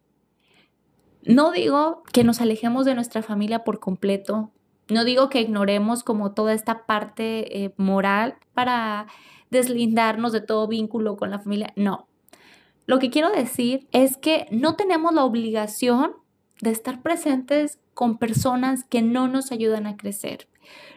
No 1.22 1.52
digo 1.52 2.02
que 2.12 2.24
nos 2.24 2.42
alejemos 2.42 2.86
de 2.86 2.96
nuestra 2.96 3.22
familia 3.22 3.64
por 3.64 3.80
completo, 3.80 4.52
no 4.90 5.04
digo 5.04 5.30
que 5.30 5.42
ignoremos 5.42 6.04
como 6.04 6.32
toda 6.32 6.54
esta 6.54 6.88
parte 6.88 7.64
eh, 7.64 7.74
moral 7.78 8.38
para 8.56 9.06
deslindarnos 9.52 10.32
de 10.32 10.42
todo 10.42 10.68
vínculo 10.68 11.16
con 11.16 11.30
la 11.30 11.40
familia, 11.40 11.74
no. 11.76 12.08
Lo 12.88 12.98
que 12.98 13.12
quiero 13.12 13.30
decir 13.30 13.88
es 13.92 14.18
que 14.18 14.48
no 14.50 14.76
tenemos 14.76 15.14
la 15.14 15.26
obligación 15.26 16.14
de 16.62 16.72
estar 16.72 17.02
presentes 17.02 17.80
con 17.94 18.18
personas 18.18 18.84
que 18.84 19.02
no 19.02 19.28
nos 19.28 19.52
ayudan 19.52 19.88
a 19.88 19.98
crecer. 19.98 20.48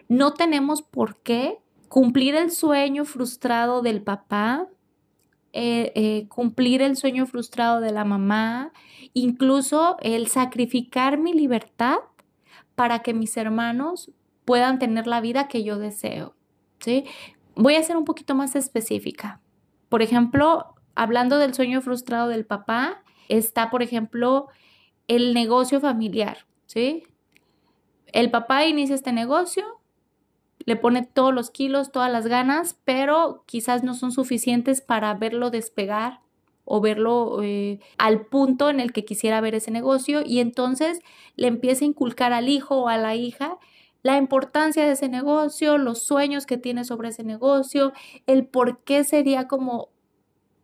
No 0.08 0.34
tenemos 0.34 0.82
por 0.82 1.16
qué 1.22 1.58
cumplir 1.88 2.34
el 2.34 2.50
sueño 2.50 3.04
frustrado 3.04 3.82
del 3.82 4.02
papá, 4.02 4.66
eh, 5.52 5.92
eh, 5.94 6.26
cumplir 6.28 6.80
el 6.82 6.96
sueño 6.96 7.26
frustrado 7.26 7.80
de 7.80 7.92
la 7.92 8.04
mamá, 8.04 8.72
incluso 9.12 9.96
el 10.00 10.28
sacrificar 10.28 11.18
mi 11.18 11.34
libertad 11.34 11.96
para 12.74 13.00
que 13.00 13.12
mis 13.12 13.36
hermanos 13.36 14.10
puedan 14.44 14.78
tener 14.78 15.06
la 15.06 15.20
vida 15.20 15.48
que 15.48 15.62
yo 15.62 15.78
deseo. 15.78 16.34
¿sí? 16.80 17.04
Voy 17.54 17.74
a 17.74 17.82
ser 17.82 17.96
un 17.96 18.04
poquito 18.04 18.34
más 18.34 18.56
específica. 18.56 19.40
Por 19.88 20.00
ejemplo, 20.00 20.74
hablando 20.94 21.38
del 21.38 21.54
sueño 21.54 21.82
frustrado 21.82 22.28
del 22.28 22.46
papá, 22.46 23.02
está, 23.28 23.70
por 23.70 23.82
ejemplo, 23.82 24.48
el 25.08 25.34
negocio 25.34 25.80
familiar. 25.80 26.46
¿sí? 26.66 27.04
El 28.12 28.30
papá 28.30 28.66
inicia 28.66 28.94
este 28.94 29.12
negocio, 29.12 29.64
le 30.64 30.76
pone 30.76 31.02
todos 31.02 31.34
los 31.34 31.50
kilos, 31.50 31.92
todas 31.92 32.10
las 32.10 32.26
ganas, 32.26 32.78
pero 32.84 33.42
quizás 33.46 33.82
no 33.82 33.94
son 33.94 34.12
suficientes 34.12 34.80
para 34.80 35.12
verlo 35.14 35.50
despegar 35.50 36.20
o 36.64 36.80
verlo 36.80 37.42
eh, 37.42 37.80
al 37.98 38.26
punto 38.26 38.70
en 38.70 38.78
el 38.78 38.92
que 38.92 39.04
quisiera 39.04 39.40
ver 39.40 39.54
ese 39.54 39.70
negocio 39.70 40.22
y 40.24 40.38
entonces 40.38 41.00
le 41.36 41.48
empieza 41.48 41.84
a 41.84 41.88
inculcar 41.88 42.32
al 42.32 42.48
hijo 42.48 42.76
o 42.82 42.88
a 42.88 42.96
la 42.96 43.16
hija 43.16 43.58
la 44.02 44.16
importancia 44.16 44.84
de 44.84 44.92
ese 44.92 45.08
negocio, 45.08 45.78
los 45.78 46.02
sueños 46.02 46.44
que 46.44 46.58
tiene 46.58 46.84
sobre 46.84 47.10
ese 47.10 47.22
negocio, 47.22 47.92
el 48.26 48.44
por 48.46 48.78
qué 48.80 49.04
sería 49.04 49.46
como 49.46 49.90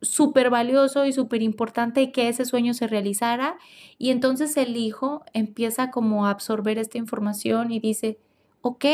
súper 0.01 0.51
valioso 0.51 1.07
y 1.07 1.13
súper 1.13 1.43
importante 1.43 2.13
que 2.13 2.29
ese 2.29 2.45
sueño 2.45 2.75
se 2.75 2.87
realizara 2.87 3.57
y 3.99 4.11
entonces 4.11 4.57
el 4.57 4.77
hijo 4.77 5.25
empieza 5.33 5.91
como 5.91 6.27
a 6.27 6.31
absorber 6.31 6.79
esta 6.79 6.99
información 6.99 7.73
y 7.73 7.81
dice, 7.81 8.19
ok, 8.63 8.85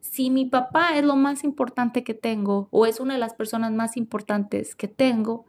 si 0.00 0.30
mi 0.30 0.44
papá 0.46 0.96
es 0.96 1.04
lo 1.04 1.16
más 1.16 1.44
importante 1.44 2.04
que 2.04 2.14
tengo 2.14 2.68
o 2.70 2.86
es 2.86 3.00
una 3.00 3.14
de 3.14 3.20
las 3.20 3.34
personas 3.34 3.72
más 3.72 3.96
importantes 3.96 4.74
que 4.74 4.88
tengo, 4.88 5.46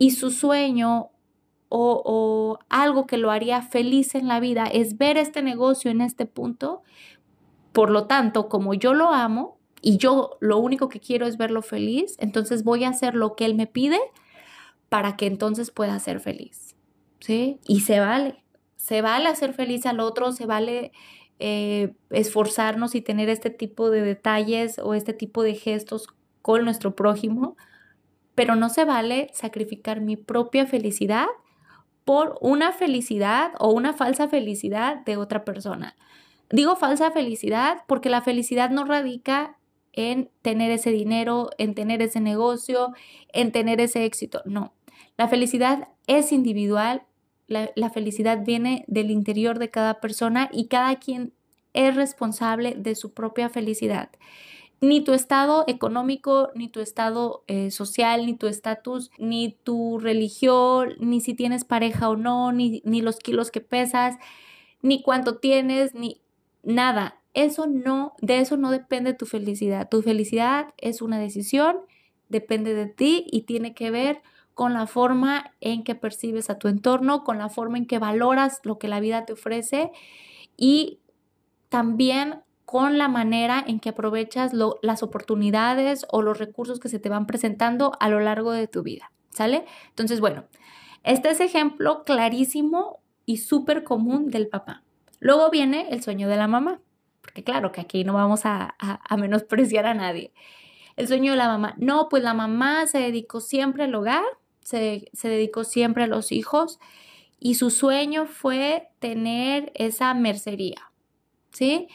y 0.00 0.12
su 0.12 0.30
sueño 0.30 1.10
o, 1.68 2.58
algo 2.70 3.06
que 3.06 3.18
lo 3.18 3.30
haría 3.30 3.60
feliz 3.60 4.14
en 4.14 4.26
la 4.26 4.40
vida 4.40 4.64
es 4.64 4.96
ver 4.96 5.18
este 5.18 5.42
negocio 5.42 5.90
en 5.90 6.00
este 6.00 6.24
punto. 6.24 6.82
Por 7.72 7.90
lo 7.90 8.06
tanto, 8.06 8.48
como 8.48 8.72
yo 8.72 8.94
lo 8.94 9.12
amo 9.12 9.58
y 9.82 9.96
yo 9.96 10.36
lo 10.40 10.58
único 10.58 10.88
que 10.88 11.00
quiero 11.00 11.26
es 11.26 11.36
verlo 11.36 11.62
feliz, 11.62 12.16
entonces 12.18 12.64
voy 12.64 12.84
a 12.84 12.90
hacer 12.90 13.14
lo 13.14 13.34
que 13.34 13.44
él 13.44 13.54
me 13.54 13.66
pide 13.66 13.98
para 14.88 15.16
que 15.16 15.26
entonces 15.26 15.70
pueda 15.70 15.98
ser 15.98 16.20
feliz. 16.20 16.76
¿Sí? 17.20 17.60
Y 17.66 17.80
se 17.80 18.00
vale. 18.00 18.42
Se 18.76 19.02
vale 19.02 19.28
hacer 19.28 19.52
feliz 19.52 19.86
al 19.86 20.00
otro, 20.00 20.32
se 20.32 20.46
vale 20.46 20.92
eh, 21.38 21.94
esforzarnos 22.10 22.94
y 22.94 23.00
tener 23.00 23.28
este 23.28 23.50
tipo 23.50 23.90
de 23.90 24.02
detalles 24.02 24.78
o 24.78 24.94
este 24.94 25.12
tipo 25.12 25.42
de 25.42 25.54
gestos 25.54 26.08
con 26.42 26.64
nuestro 26.64 26.96
prójimo, 26.96 27.56
pero 28.34 28.56
no 28.56 28.68
se 28.70 28.84
vale 28.84 29.30
sacrificar 29.32 30.00
mi 30.00 30.16
propia 30.16 30.66
felicidad 30.66 31.26
por 32.04 32.38
una 32.40 32.72
felicidad 32.72 33.52
o 33.58 33.70
una 33.70 33.92
falsa 33.92 34.28
felicidad 34.28 35.04
de 35.04 35.16
otra 35.16 35.44
persona. 35.44 35.94
Digo 36.50 36.74
falsa 36.76 37.10
felicidad 37.10 37.84
porque 37.86 38.10
la 38.10 38.22
felicidad 38.22 38.70
no 38.70 38.84
radica 38.84 39.59
en 39.92 40.30
tener 40.42 40.70
ese 40.70 40.90
dinero, 40.90 41.50
en 41.58 41.74
tener 41.74 42.02
ese 42.02 42.20
negocio, 42.20 42.92
en 43.32 43.52
tener 43.52 43.80
ese 43.80 44.04
éxito. 44.04 44.42
No, 44.44 44.72
la 45.16 45.28
felicidad 45.28 45.88
es 46.06 46.32
individual, 46.32 47.02
la, 47.46 47.70
la, 47.74 47.90
felicidad 47.90 48.44
viene 48.44 48.84
del 48.86 49.10
interior 49.10 49.58
de 49.58 49.70
cada 49.70 50.00
persona 50.00 50.48
y 50.52 50.68
cada 50.68 50.96
quien 51.00 51.32
es 51.72 51.96
responsable 51.96 52.74
de 52.76 52.94
su 52.94 53.12
propia 53.12 53.48
felicidad 53.48 54.10
ni 54.80 55.02
tu 55.02 55.12
estado 55.12 55.64
económico, 55.66 56.50
ni 56.54 56.68
tu 56.68 56.80
estado 56.80 57.44
eh, 57.46 57.70
social, 57.70 58.24
ni 58.24 58.34
tu 58.34 58.46
estatus, 58.46 59.10
ni 59.18 59.56
tu 59.62 59.98
religión, 59.98 60.94
ni 61.00 61.20
si 61.20 61.34
tienes 61.34 61.64
pareja 61.64 62.08
o 62.08 62.16
no, 62.16 62.52
ni, 62.52 62.80
ni 62.84 63.02
los 63.02 63.18
kilos 63.18 63.50
que 63.50 63.60
pesas, 63.60 64.16
ni 64.80 65.02
cuánto 65.02 65.36
tienes, 65.36 65.94
ni 65.94 66.22
nada. 66.62 67.19
Eso 67.34 67.66
no, 67.66 68.14
de 68.20 68.40
eso 68.40 68.56
no 68.56 68.70
depende 68.70 69.14
tu 69.14 69.26
felicidad. 69.26 69.88
Tu 69.88 70.02
felicidad 70.02 70.74
es 70.76 71.00
una 71.02 71.18
decisión, 71.18 71.78
depende 72.28 72.74
de 72.74 72.86
ti 72.86 73.26
y 73.30 73.42
tiene 73.42 73.74
que 73.74 73.90
ver 73.90 74.22
con 74.54 74.74
la 74.74 74.86
forma 74.86 75.54
en 75.60 75.84
que 75.84 75.94
percibes 75.94 76.50
a 76.50 76.58
tu 76.58 76.68
entorno, 76.68 77.24
con 77.24 77.38
la 77.38 77.48
forma 77.48 77.78
en 77.78 77.86
que 77.86 77.98
valoras 77.98 78.60
lo 78.64 78.78
que 78.78 78.88
la 78.88 79.00
vida 79.00 79.24
te 79.24 79.32
ofrece 79.32 79.90
y 80.56 81.00
también 81.68 82.42
con 82.66 82.98
la 82.98 83.08
manera 83.08 83.64
en 83.66 83.80
que 83.80 83.88
aprovechas 83.88 84.52
las 84.82 85.02
oportunidades 85.02 86.06
o 86.10 86.22
los 86.22 86.38
recursos 86.38 86.78
que 86.78 86.88
se 86.88 86.98
te 86.98 87.08
van 87.08 87.26
presentando 87.26 87.92
a 87.98 88.08
lo 88.08 88.20
largo 88.20 88.52
de 88.52 88.68
tu 88.68 88.82
vida, 88.82 89.10
¿sale? 89.30 89.64
Entonces, 89.88 90.20
bueno, 90.20 90.44
este 91.02 91.30
es 91.30 91.40
ejemplo 91.40 92.02
clarísimo 92.04 93.00
y 93.26 93.38
súper 93.38 93.82
común 93.82 94.28
del 94.28 94.48
papá. 94.48 94.84
Luego 95.18 95.50
viene 95.50 95.88
el 95.90 96.02
sueño 96.02 96.28
de 96.28 96.36
la 96.36 96.46
mamá, 96.46 96.80
porque 97.30 97.44
claro 97.44 97.70
que 97.70 97.80
aquí 97.80 98.02
no 98.02 98.14
vamos 98.14 98.40
a, 98.44 98.74
menospreciar 99.16 99.86
a 99.86 99.94
nadie. 99.94 100.32
El 100.96 101.06
sueño 101.06 101.30
de 101.30 101.38
la 101.38 101.46
mamá. 101.46 101.74
No, 101.78 102.08
pues 102.08 102.24
la 102.24 102.34
mamá 102.34 102.88
se 102.88 102.98
dedicó 102.98 103.40
siempre 103.40 103.84
al 103.84 103.94
hogar, 103.94 104.24
se, 104.62 105.08
se 105.12 105.28
dedicó 105.28 105.62
siempre 105.62 106.04
a 106.04 106.06
los 106.08 106.32
hijos 106.32 106.80
y 107.38 107.54
su 107.54 107.70
sueño 107.70 108.26
fue 108.26 108.88
tener 108.98 109.70
esa 109.76 110.12
mercería, 110.12 110.90
¿sí? 111.52 111.86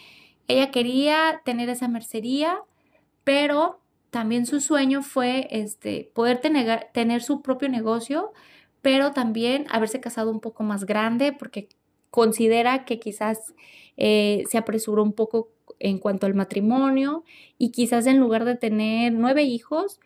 Ella 0.47 0.71
quería 0.71 1.41
tener 1.43 1.67
esa 1.67 1.89
mercería, 1.89 2.59
pero 3.25 3.81
también 4.11 4.45
su 4.45 4.61
sueño 4.61 5.03
fue 5.03 5.49
este, 5.51 6.09
poder 6.13 6.39
tener, 6.39 6.87
tener 6.93 7.21
su 7.21 7.41
propio 7.41 7.67
negocio, 7.67 8.31
pero 8.81 9.11
también 9.11 9.65
haberse 9.69 9.99
casado 9.99 10.31
un 10.31 10.39
poco 10.39 10.63
más 10.63 10.85
grande 10.85 11.33
porque 11.33 11.67
considera 12.15 12.85
que 12.85 12.97
quizás 12.97 13.53
eh, 13.97 14.43
se 14.49 14.57
apresuró 14.57 15.03
un 15.03 15.11
poco 15.11 15.51
en 15.79 15.99
cuanto 15.99 16.25
al 16.25 16.33
matrimonio 16.33 17.25
y 17.57 17.71
quizás 17.71 18.07
en 18.07 18.19
lugar 18.19 18.45
de 18.45 18.55
tener 18.55 19.11
nueve 19.11 19.43
hijos, 19.43 19.99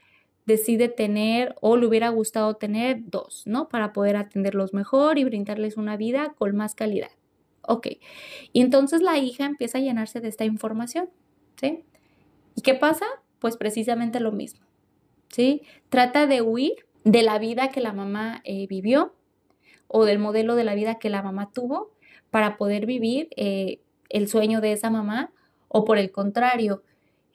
decide 0.48 0.90
tener 0.90 1.54
o 1.62 1.78
le 1.78 1.86
hubiera 1.86 2.10
gustado 2.10 2.56
tener 2.56 3.02
dos, 3.06 3.44
¿no? 3.46 3.70
Para 3.70 3.94
poder 3.94 4.16
atenderlos 4.16 4.74
mejor 4.74 5.20
y 5.20 5.24
brindarles 5.24 5.78
una 5.78 5.98
vida 5.98 6.34
con 6.36 6.56
más 6.56 6.74
calidad. 6.74 7.12
Ok. 7.62 7.86
Y 8.54 8.62
entonces 8.62 9.04
la 9.04 9.20
hija 9.20 9.46
empieza 9.46 9.78
a 9.78 9.82
llenarse 9.82 10.20
de 10.20 10.30
esta 10.30 10.46
información, 10.46 11.12
¿sí? 11.62 11.84
¿Y 12.56 12.62
qué 12.64 12.74
pasa? 12.74 13.06
Pues 13.38 13.56
precisamente 13.56 14.20
lo 14.20 14.32
mismo, 14.32 14.66
¿sí? 15.28 15.62
Trata 15.90 16.26
de 16.26 16.42
huir 16.42 16.88
de 17.04 17.22
la 17.22 17.38
vida 17.38 17.70
que 17.70 17.82
la 17.82 17.94
mamá 17.94 18.42
eh, 18.46 18.66
vivió 18.66 19.14
o 19.88 20.06
del 20.06 20.18
modelo 20.18 20.56
de 20.56 20.64
la 20.64 20.74
vida 20.74 20.98
que 20.98 21.12
la 21.12 21.22
mamá 21.22 21.52
tuvo 21.54 21.99
para 22.32 22.58
poder 22.58 22.86
vivir 22.86 23.30
eh, 23.36 23.80
el 24.10 24.28
sueño 24.28 24.62
de 24.62 24.74
esa 24.74 24.90
mamá 24.90 25.32
O 25.68 25.86
por 25.86 25.98
el 25.98 26.12
contrario, 26.12 26.84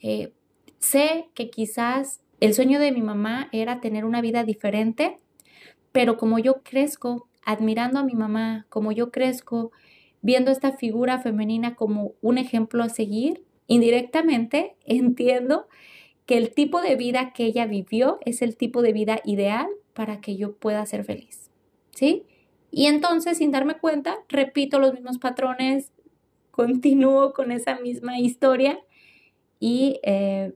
eh, 0.02 0.32
sé 0.78 1.28
que 1.34 1.50
quizás 1.50 2.20
el 2.40 2.52
sueño 2.52 2.78
de 2.78 2.92
mi 2.92 3.00
mamá 3.00 3.48
era 3.52 3.80
tener 3.80 4.04
una 4.04 4.20
vida 4.20 4.44
diferente, 4.44 5.18
pero 5.92 6.16
como 6.16 6.38
yo 6.38 6.62
crezco 6.62 7.28
admirando 7.44 8.00
a 8.00 8.04
mi 8.04 8.14
mamá, 8.14 8.66
como 8.68 8.92
yo 8.92 9.10
crezco 9.10 9.70
viendo 10.20 10.50
esta 10.50 10.72
figura 10.72 11.20
femenina 11.20 11.74
como 11.74 12.14
un 12.20 12.38
ejemplo 12.38 12.82
a 12.82 12.88
seguir, 12.88 13.44
indirectamente 13.66 14.74
entiendo 14.84 15.68
que 16.26 16.38
el 16.38 16.52
tipo 16.52 16.80
de 16.80 16.96
vida 16.96 17.32
que 17.32 17.44
ella 17.44 17.66
vivió 17.66 18.18
es 18.24 18.42
el 18.42 18.56
tipo 18.56 18.82
de 18.82 18.92
vida 18.92 19.20
ideal 19.24 19.68
para 19.92 20.20
que 20.20 20.36
yo 20.36 20.56
pueda 20.56 20.84
ser 20.86 21.04
feliz. 21.04 21.50
¿Sí? 21.94 22.24
Y 22.76 22.86
entonces, 22.86 23.38
sin 23.38 23.52
darme 23.52 23.78
cuenta, 23.78 24.16
repito 24.28 24.80
los 24.80 24.92
mismos 24.92 25.18
patrones, 25.18 25.92
continúo 26.50 27.32
con 27.32 27.52
esa 27.52 27.78
misma 27.78 28.18
historia 28.18 28.80
y 29.60 30.00
eh, 30.02 30.54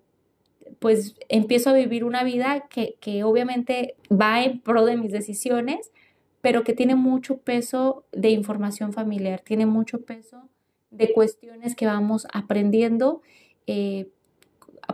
pues 0.80 1.14
empiezo 1.28 1.70
a 1.70 1.74
vivir 1.74 2.02
una 2.02 2.24
vida 2.24 2.66
que, 2.70 2.96
que 2.98 3.22
obviamente 3.22 3.94
va 4.10 4.42
en 4.42 4.60
pro 4.60 4.84
de 4.84 4.96
mis 4.96 5.12
decisiones, 5.12 5.92
pero 6.40 6.64
que 6.64 6.72
tiene 6.72 6.96
mucho 6.96 7.38
peso 7.38 8.04
de 8.10 8.30
información 8.30 8.92
familiar, 8.92 9.40
tiene 9.40 9.66
mucho 9.66 10.00
peso 10.00 10.42
de 10.90 11.12
cuestiones 11.12 11.76
que 11.76 11.86
vamos 11.86 12.26
aprendiendo 12.32 13.22
eh, 13.68 14.08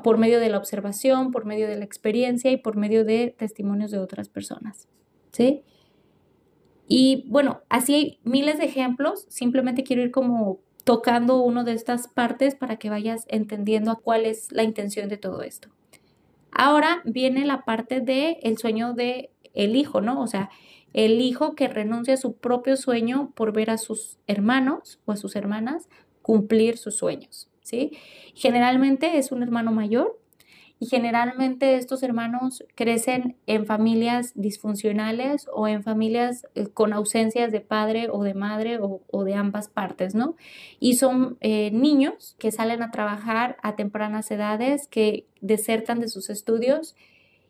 por 0.02 0.18
medio 0.18 0.40
de 0.40 0.50
la 0.50 0.58
observación, 0.58 1.30
por 1.30 1.46
medio 1.46 1.68
de 1.68 1.76
la 1.76 1.86
experiencia 1.86 2.50
y 2.50 2.58
por 2.58 2.76
medio 2.76 3.06
de 3.06 3.34
testimonios 3.34 3.90
de 3.90 3.98
otras 3.98 4.28
personas. 4.28 4.88
¿Sí? 5.32 5.64
Y 6.96 7.24
bueno, 7.26 7.60
así 7.70 7.92
hay 7.92 8.18
miles 8.22 8.58
de 8.58 8.66
ejemplos, 8.66 9.26
simplemente 9.28 9.82
quiero 9.82 10.02
ir 10.02 10.12
como 10.12 10.60
tocando 10.84 11.42
uno 11.42 11.64
de 11.64 11.72
estas 11.72 12.06
partes 12.06 12.54
para 12.54 12.76
que 12.76 12.88
vayas 12.88 13.24
entendiendo 13.26 13.96
cuál 13.96 14.26
es 14.26 14.52
la 14.52 14.62
intención 14.62 15.08
de 15.08 15.16
todo 15.16 15.42
esto. 15.42 15.70
Ahora 16.52 17.02
viene 17.04 17.46
la 17.46 17.64
parte 17.64 18.00
de 18.00 18.38
el 18.44 18.58
sueño 18.58 18.92
de 18.92 19.32
el 19.54 19.74
hijo, 19.74 20.02
¿no? 20.02 20.22
O 20.22 20.28
sea, 20.28 20.50
el 20.92 21.20
hijo 21.20 21.56
que 21.56 21.66
renuncia 21.66 22.14
a 22.14 22.16
su 22.16 22.36
propio 22.36 22.76
sueño 22.76 23.32
por 23.34 23.52
ver 23.52 23.70
a 23.70 23.78
sus 23.78 24.18
hermanos 24.28 25.00
o 25.04 25.10
a 25.10 25.16
sus 25.16 25.34
hermanas 25.34 25.88
cumplir 26.22 26.78
sus 26.78 26.94
sueños, 26.94 27.50
¿sí? 27.64 27.98
Generalmente 28.36 29.18
es 29.18 29.32
un 29.32 29.42
hermano 29.42 29.72
mayor 29.72 30.16
y 30.84 30.86
generalmente 30.86 31.76
estos 31.76 32.02
hermanos 32.02 32.62
crecen 32.74 33.36
en 33.46 33.64
familias 33.64 34.32
disfuncionales 34.34 35.46
o 35.50 35.66
en 35.66 35.82
familias 35.82 36.46
eh, 36.54 36.66
con 36.66 36.92
ausencias 36.92 37.50
de 37.52 37.62
padre 37.62 38.08
o 38.12 38.22
de 38.22 38.34
madre 38.34 38.78
o, 38.82 39.24
de 39.24 39.34
ambas 39.34 39.68
partes, 39.68 40.14
¿no? 40.14 40.36
Y 40.80 40.96
son 40.96 41.38
eh, 41.40 41.70
niños 41.70 42.36
que 42.38 42.52
salen 42.52 42.82
a 42.82 42.90
trabajar 42.90 43.56
a 43.62 43.76
tempranas 43.76 44.30
edades, 44.30 44.86
que 44.86 45.24
desertan 45.40 46.00
de 46.00 46.08
sus 46.08 46.28
estudios 46.28 46.94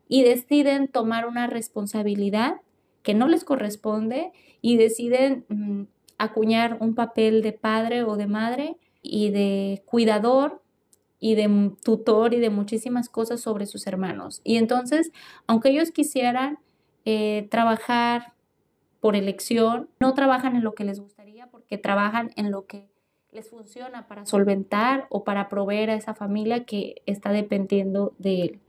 y 0.07 0.23
deciden 0.23 0.87
tomar 0.87 1.27
una 1.27 1.49
responsabilidad 1.49 2.61
que 3.03 3.15
no 3.15 3.27
les 3.27 3.43
corresponde 3.43 4.31
y 4.63 4.77
deciden 4.77 5.45
mm, 5.49 5.83
acuñar 6.19 6.77
un 6.79 6.95
papel 6.95 7.43
de 7.43 7.53
padre 7.53 8.05
o 8.05 8.15
de 8.15 8.29
madre 8.29 8.77
y 9.03 9.31
de 9.31 9.83
cuidador 9.87 10.63
y 11.25 11.37
de 11.37 11.73
tutor 11.83 12.35
y 12.35 12.39
de 12.39 12.51
muchísimas 12.51 13.09
cosas 13.09 13.41
sobre 13.41 13.65
sus 13.65 13.87
hermanos. 13.87 14.43
Y 14.45 14.59
entonces, 14.59 15.11
aunque 15.47 15.71
ellos 15.71 15.91
quisieran 15.91 16.59
eh, 17.07 17.49
trabajar 17.51 18.35
por 19.01 19.17
elección, 19.17 19.89
no 19.99 20.13
trabajan 20.13 20.55
en 20.55 20.63
lo 20.63 20.75
que 20.75 20.85
les 20.85 21.01
gustaría 21.01 21.47
porque 21.47 21.79
trabajan 21.79 22.33
en 22.37 22.51
lo 22.51 22.67
que 22.67 22.91
les 23.33 23.49
funciona 23.49 24.07
para 24.07 24.27
solventar 24.27 25.07
o 25.09 25.25
para 25.25 25.49
proveer 25.49 25.89
a 25.89 25.95
esa 25.95 26.15
familia 26.15 26.67
que 26.67 26.97
está 27.07 27.33
dependiendo 27.33 28.13
de 28.19 28.43
él 28.43 28.61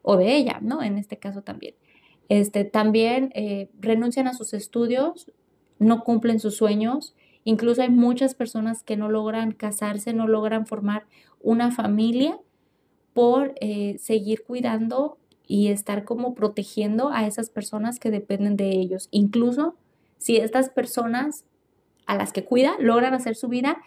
o 0.00 0.16
de 0.16 0.34
ella, 0.34 0.60
¿no? 0.62 0.82
En 0.82 0.96
este 0.96 1.18
caso 1.18 1.42
también. 1.42 1.74
Este, 2.30 2.64
también 2.64 3.32
eh, 3.34 3.68
renuncian 3.78 4.28
a 4.28 4.32
sus 4.32 4.54
estudios, 4.54 5.30
no 5.78 6.04
cumplen 6.04 6.40
sus 6.40 6.56
sueños. 6.56 7.14
Incluso 7.44 7.82
hay 7.82 7.90
muchas 7.90 8.34
personas 8.34 8.82
que 8.82 8.96
no 8.96 9.10
logran 9.10 9.52
casarse, 9.52 10.14
no 10.14 10.26
logran 10.26 10.64
formar 10.64 11.04
una 11.42 11.70
familia 11.70 12.38
por 13.14 13.54
eh, 13.60 13.96
seguir 13.98 14.42
cuidando 14.44 15.18
y 15.46 15.68
estar 15.68 16.04
como 16.04 16.34
protegiendo 16.34 17.10
a 17.10 17.26
esas 17.26 17.50
personas 17.50 17.98
que 17.98 18.10
dependen 18.10 18.56
de 18.56 18.70
ellos. 18.70 19.08
Incluso 19.10 19.76
si 20.18 20.36
estas 20.36 20.70
personas 20.70 21.44
a 22.06 22.16
las 22.16 22.32
que 22.32 22.44
cuida 22.44 22.74
logran 22.78 23.14
hacer 23.14 23.36
su 23.36 23.48
vida, 23.48 23.78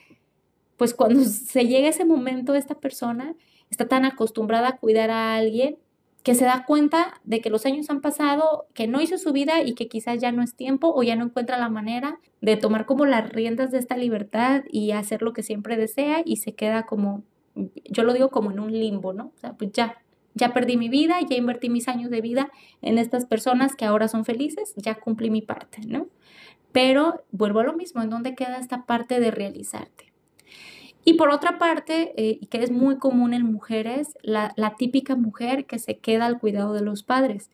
pues 0.78 0.94
cuando 0.94 1.24
se 1.24 1.65
llega 1.68 1.88
ese 1.88 2.06
momento, 2.06 2.56
esta 2.56 2.76
persona 2.76 3.36
está 3.70 3.88
tan 3.88 4.06
acostumbrada 4.06 4.70
a 4.70 4.78
cuidar 4.78 5.10
a 5.10 5.36
alguien 5.36 5.78
que 6.26 6.34
se 6.34 6.46
da 6.46 6.65
cuenta 6.65 7.22
de 7.24 7.39
que 7.39 7.52
los 7.52 7.68
años 7.68 7.91
han 7.91 8.02
pasado, 8.02 8.65
que 8.74 8.88
no 8.88 9.00
hizo 9.00 9.20
su 9.20 9.32
vida 9.32 9.62
y 9.62 9.76
que 9.76 9.88
quizás 9.88 10.20
ya 10.20 10.32
no 10.32 10.41
es 10.41 10.56
tiempo 10.56 10.91
o 10.96 11.04
ya 11.04 11.15
no 11.15 11.26
encuentra 11.26 11.60
la 11.60 11.70
manera 11.70 12.20
de 12.41 12.58
tomar 12.58 12.88
como 12.88 13.06
las 13.06 13.30
riendas 13.30 13.70
de 13.70 13.78
esta 13.78 13.96
libertad 13.96 14.63
y 14.72 14.89
hacer 14.89 15.22
lo 15.22 15.34
que 15.34 15.44
siempre 15.44 15.78
desea 15.78 16.24
y 16.26 16.38
se 16.38 16.56
queda 16.56 16.88
como, 16.88 17.24
yo 17.86 18.04
lo 18.04 18.13
digo 18.13 18.30
como 18.30 18.52
en 18.52 18.60
un 18.60 18.72
limbo, 18.72 19.13
¿no? 19.13 19.32
O 19.36 19.39
sea, 19.39 19.54
pues 19.54 19.72
ya, 19.72 19.98
ya 20.34 20.54
perdí 20.54 20.78
mi 20.78 20.89
vida, 20.89 21.20
ya 21.22 21.36
invertí 21.36 21.70
mis 21.70 21.88
años 21.88 22.10
de 22.10 22.22
vida 22.22 22.52
en 22.82 22.98
estas 22.98 23.26
personas 23.26 23.76
que 23.76 23.86
ahora 23.86 24.08
son 24.08 24.26
felices, 24.26 24.74
ya 24.76 24.96
cumplí 24.96 25.30
mi 25.30 25.41
parte, 25.41 25.82
¿no? 25.88 26.08
Pero 26.72 27.24
vuelvo 27.32 27.62
a 27.62 27.63
lo 27.63 27.74
mismo, 27.74 28.02
¿en 28.02 28.10
dónde 28.10 28.36
queda 28.36 28.58
esta 28.58 28.86
parte 28.86 29.20
de 29.20 29.32
realizarte? 29.32 30.12
Y 31.06 31.13
por 31.13 31.30
otra 31.30 31.60
parte, 31.60 32.13
eh, 32.18 32.39
que 32.50 32.63
es 32.63 32.72
muy 32.72 32.98
común 32.98 33.34
en 33.34 33.44
mujeres, 33.44 34.18
la, 34.24 34.54
la 34.58 34.76
típica 34.76 35.15
mujer 35.15 35.65
que 35.65 35.78
se 35.78 36.00
queda 36.00 36.26
al 36.26 36.39
cuidado 36.39 36.74
de 36.74 36.82
los 36.82 37.04
padres. 37.04 37.52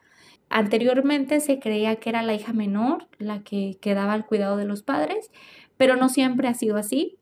Anteriormente 0.49 1.39
se 1.41 1.59
creía 1.59 1.97
que 1.97 2.09
era 2.09 2.23
la 2.23 2.33
hija 2.33 2.53
menor 2.53 3.07
la 3.19 3.43
que 3.43 3.77
quedaba 3.81 4.13
al 4.13 4.25
cuidado 4.25 4.57
de 4.57 4.65
los 4.65 4.83
padres, 4.83 5.31
pero 5.77 5.97
no 5.97 6.09
siempre 6.09 6.47
ha 6.47 6.53
sido 6.53 6.77
así. 6.77 7.17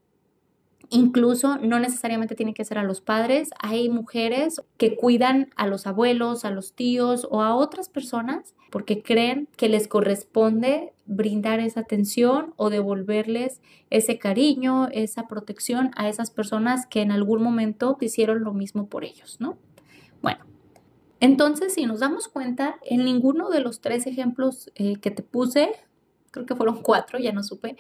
Incluso 0.90 1.58
no 1.58 1.80
necesariamente 1.80 2.36
tiene 2.36 2.54
que 2.54 2.66
ser 2.66 2.78
a 2.80 2.84
los 2.84 3.00
padres. 3.00 3.50
Hay 3.60 3.90
mujeres 3.90 4.62
que 4.78 4.96
cuidan 4.96 5.50
a 5.56 5.68
los 5.68 5.86
abuelos, 5.86 6.46
a 6.46 6.52
los 6.52 6.74
tíos 6.74 7.28
o 7.30 7.42
a 7.42 7.56
otras 7.56 7.90
personas 7.90 8.56
porque 8.70 9.02
creen 9.02 9.48
que 9.58 9.70
les 9.70 9.88
corresponde 9.88 10.94
brindar 11.06 11.60
esa 11.60 11.82
atención 11.82 12.54
o 12.56 12.70
devolverles 12.70 13.62
ese 13.90 14.20
cariño, 14.20 14.88
esa 14.92 15.28
protección 15.28 15.92
a 15.96 16.08
esas 16.08 16.32
personas 16.32 16.86
que 16.86 17.02
en 17.02 17.12
algún 17.12 17.42
momento 17.42 17.98
hicieron 18.00 18.44
lo 18.44 18.54
mismo 18.54 18.88
por 18.88 19.04
ellos, 19.04 19.38
¿no? 19.40 19.58
Bueno, 20.22 20.46
entonces 21.20 21.74
si 21.74 21.86
nos 21.86 22.00
damos 22.00 22.28
cuenta, 22.28 22.78
en 22.84 23.04
ninguno 23.04 23.50
de 23.50 23.62
los 23.62 23.82
tres 23.82 24.06
ejemplos 24.06 24.72
eh, 24.76 24.98
que 24.98 25.12
te 25.12 25.24
puse, 25.24 25.72
creo 26.32 26.46
que 26.46 26.56
fueron 26.56 26.84
cuatro, 26.84 27.18
ya 27.18 27.32
no 27.32 27.44
supe, 27.44 27.76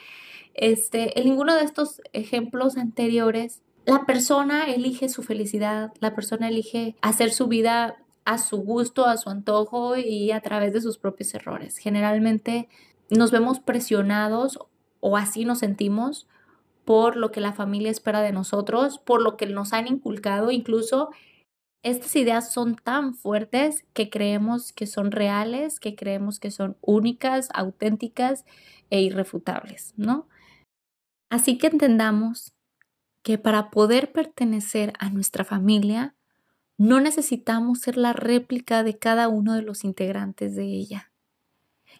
este, 0.61 1.17
en 1.17 1.25
ninguno 1.25 1.55
de 1.55 1.63
estos 1.63 2.01
ejemplos 2.11 2.75
anteriores, 2.77 3.61
la 3.85 4.05
persona 4.05 4.65
elige 4.65 5.07
su 5.07 5.23
felicidad, 5.23 5.93
la 6.01 6.13
persona 6.13 6.49
elige 6.49 6.97
hacer 7.01 7.31
su 7.31 7.47
vida 7.47 7.97
a 8.25 8.37
su 8.37 8.57
gusto, 8.57 9.05
a 9.05 9.15
su 9.15 9.29
antojo 9.29 9.95
y 9.95 10.31
a 10.31 10.41
través 10.41 10.73
de 10.73 10.81
sus 10.81 10.97
propios 10.97 11.33
errores. 11.33 11.77
Generalmente 11.77 12.67
nos 13.09 13.31
vemos 13.31 13.61
presionados 13.61 14.59
o 14.99 15.15
así 15.15 15.45
nos 15.45 15.59
sentimos 15.59 16.27
por 16.83 17.15
lo 17.15 17.31
que 17.31 17.39
la 17.39 17.53
familia 17.53 17.89
espera 17.89 18.21
de 18.21 18.33
nosotros, 18.33 18.99
por 18.99 19.21
lo 19.21 19.37
que 19.37 19.45
nos 19.45 19.71
han 19.71 19.87
inculcado, 19.87 20.51
incluso 20.51 21.09
estas 21.83 22.13
ideas 22.17 22.51
son 22.51 22.75
tan 22.75 23.13
fuertes 23.13 23.85
que 23.93 24.09
creemos 24.09 24.73
que 24.73 24.87
son 24.87 25.11
reales, 25.11 25.79
que 25.79 25.95
creemos 25.95 26.37
que 26.39 26.51
son 26.51 26.75
únicas, 26.81 27.47
auténticas 27.53 28.43
e 28.89 29.01
irrefutables, 29.01 29.93
¿no? 29.95 30.27
Así 31.29 31.57
que 31.57 31.67
entendamos 31.67 32.53
que 33.23 33.37
para 33.37 33.69
poder 33.69 34.11
pertenecer 34.11 34.93
a 34.99 35.09
nuestra 35.09 35.43
familia, 35.43 36.15
no 36.77 37.01
necesitamos 37.01 37.79
ser 37.81 37.97
la 37.97 38.13
réplica 38.13 38.83
de 38.83 38.97
cada 38.97 39.27
uno 39.27 39.53
de 39.53 39.61
los 39.61 39.83
integrantes 39.83 40.55
de 40.55 40.65
ella. 40.65 41.11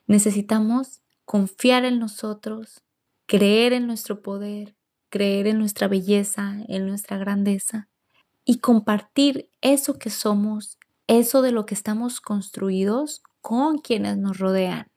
Necesitamos 0.08 1.02
confiar 1.26 1.86
en 1.86 2.00
nosotros, 2.00 2.82
creer 3.28 3.74
en 3.74 3.86
nuestro 3.88 4.22
poder, 4.22 4.76
creer 5.10 5.48
en 5.48 5.60
nuestra 5.60 5.88
belleza, 5.88 6.56
en 6.68 6.88
nuestra 6.88 7.18
grandeza 7.18 7.90
y 8.46 8.60
compartir 8.60 9.52
eso 9.62 10.00
que 10.00 10.10
somos, 10.10 10.80
eso 11.08 11.42
de 11.42 11.52
lo 11.52 11.66
que 11.66 11.76
estamos 11.76 12.22
construidos 12.22 13.22
con 13.42 13.78
quienes 13.80 14.18
nos 14.18 14.40
rodean. 14.40 14.89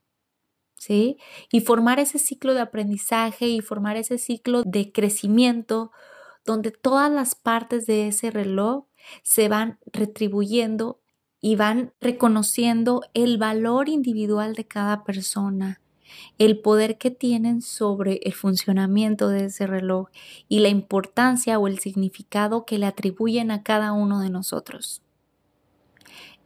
Y 0.88 1.61
formar 1.61 1.99
ese 2.01 2.18
ciclo 2.18 2.55
de 2.55 2.61
aprendizaje 2.61 3.49
y 3.49 3.61
formar 3.61 3.97
ese 3.97 4.18
ciclo 4.18 4.62
de 4.64 4.92
crecimiento 4.92 5.92
donde 6.45 6.71
todas 6.71 7.11
las 7.11 7.35
partes 7.35 7.87
de 7.87 8.09
ese 8.09 8.31
reloj 8.31 8.87
se 9.23 9.49
van 9.49 9.79
retribuyendo 9.92 11.01
y 11.40 11.57
van 11.57 11.92
reconociendo 12.01 13.03
el 13.14 13.38
valor 13.38 13.88
individual 13.88 14.55
de 14.55 14.64
cada 14.64 15.05
persona, 15.05 15.81
el 16.38 16.61
poder 16.61 16.99
que 16.99 17.11
tienen 17.11 17.62
sobre 17.62 18.21
el 18.23 18.33
funcionamiento 18.33 19.29
de 19.29 19.47
ese 19.47 19.66
reloj 19.66 20.09
y 20.49 20.61
la 20.61 20.68
importancia 20.68 21.59
o 21.59 21.66
el 21.66 21.79
significado 21.81 22.64
que 22.64 22.79
le 22.79 22.87
atribuyen 22.87 23.51
a 23.51 23.62
cada 23.62 23.92
uno 23.92 24.21
de 24.21 24.31
nosotros. 24.31 25.03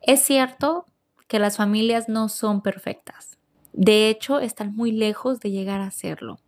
Es 0.00 0.22
cierto 0.22 0.86
que 1.26 1.38
las 1.38 1.56
familias 1.56 2.08
no 2.08 2.28
son 2.28 2.62
perfectas. 2.62 3.35
De 3.76 4.08
hecho, 4.08 4.40
están 4.40 4.74
muy 4.74 4.90
lejos 4.90 5.38
de 5.40 5.50
llegar 5.50 5.82
a 5.82 5.90
serlo, 5.90 6.40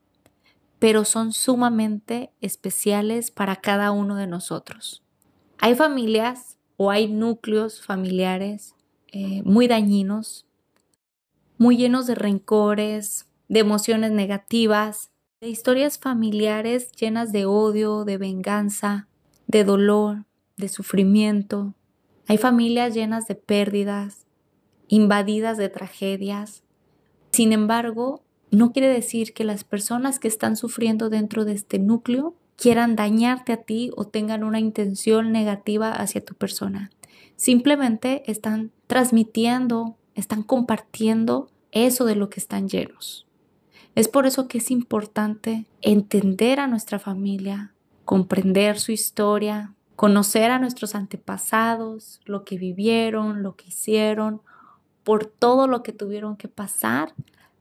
pero 0.79 1.05
son 1.05 1.33
sumamente 1.33 2.33
especiales 2.41 3.31
para 3.31 3.57
cada 3.57 3.91
uno 3.93 4.17
de 4.17 4.27
nosotros. 4.27 5.05
Hay 5.59 5.75
familias 5.75 6.57
o 6.79 6.91
hay 6.91 7.07
núcleos 7.07 7.83
familiares 7.83 8.75
eh, 9.13 9.43
muy 9.45 9.69
dañinos, 9.69 10.47
muy 11.59 11.77
llenos 11.77 12.07
de 12.07 12.15
rencores, 12.15 13.27
de 13.49 13.61
emociones 13.61 14.11
negativas, 14.13 15.11
de 15.43 15.51
historias 15.51 15.99
familiares 15.99 16.91
llenas 16.93 17.31
de 17.31 17.45
odio, 17.45 18.05
de 18.07 18.17
venganza, 18.17 19.07
de 19.47 19.65
dolor, 19.65 20.25
de 20.57 20.69
sufrimiento. 20.71 21.75
Hay 22.27 22.39
familias 22.39 22.95
llenas 22.95 23.27
de 23.27 23.35
pérdidas, 23.35 24.27
invadidas 24.89 25.59
de 25.59 25.69
tragedias. 25.69 26.63
Sin 27.31 27.53
embargo, 27.53 28.23
no 28.51 28.73
quiere 28.73 28.89
decir 28.89 29.35
que 29.35 29.45
las 29.45 29.65
personas 29.65 30.19
que 30.19 30.29
están 30.29 30.57
sufriendo 30.57 31.11
dentro 31.11 31.45
de 31.45 31.53
este 31.53 31.79
núcleo 31.79 32.35
quieran 32.57 32.97
dañarte 32.97 33.53
a 33.53 33.63
ti 33.63 33.91
o 33.97 34.05
tengan 34.05 34.43
una 34.43 34.59
intención 34.59 35.33
negativa 35.33 35.93
hacia 35.93 36.25
tu 36.25 36.35
persona. 36.35 36.91
Simplemente 37.37 38.29
están 38.31 38.73
transmitiendo, 38.87 39.97
están 40.15 40.43
compartiendo 40.43 41.51
eso 41.71 42.05
de 42.05 42.17
lo 42.17 42.31
que 42.31 42.41
están 42.41 42.69
llenos. 42.69 43.27
Es 43.95 44.09
por 44.09 44.27
eso 44.27 44.49
que 44.49 44.59
es 44.59 44.71
importante 44.71 45.67
entender 45.83 46.59
a 46.61 46.67
nuestra 46.67 46.99
familia, 46.99 47.75
comprender 48.05 48.79
su 48.79 48.93
historia, 48.93 49.75
conocer 49.95 50.51
a 50.51 50.59
nuestros 50.59 50.95
antepasados, 50.95 52.21
lo 52.25 52.45
que 52.45 52.59
vivieron, 52.59 53.43
lo 53.43 53.57
que 53.57 53.69
hicieron, 53.69 54.43
por 55.09 55.25
todo 55.25 55.67
lo 55.69 55.83
que 55.83 55.95
tuvieron 55.95 56.37
que 56.37 56.49
pasar 56.49 57.15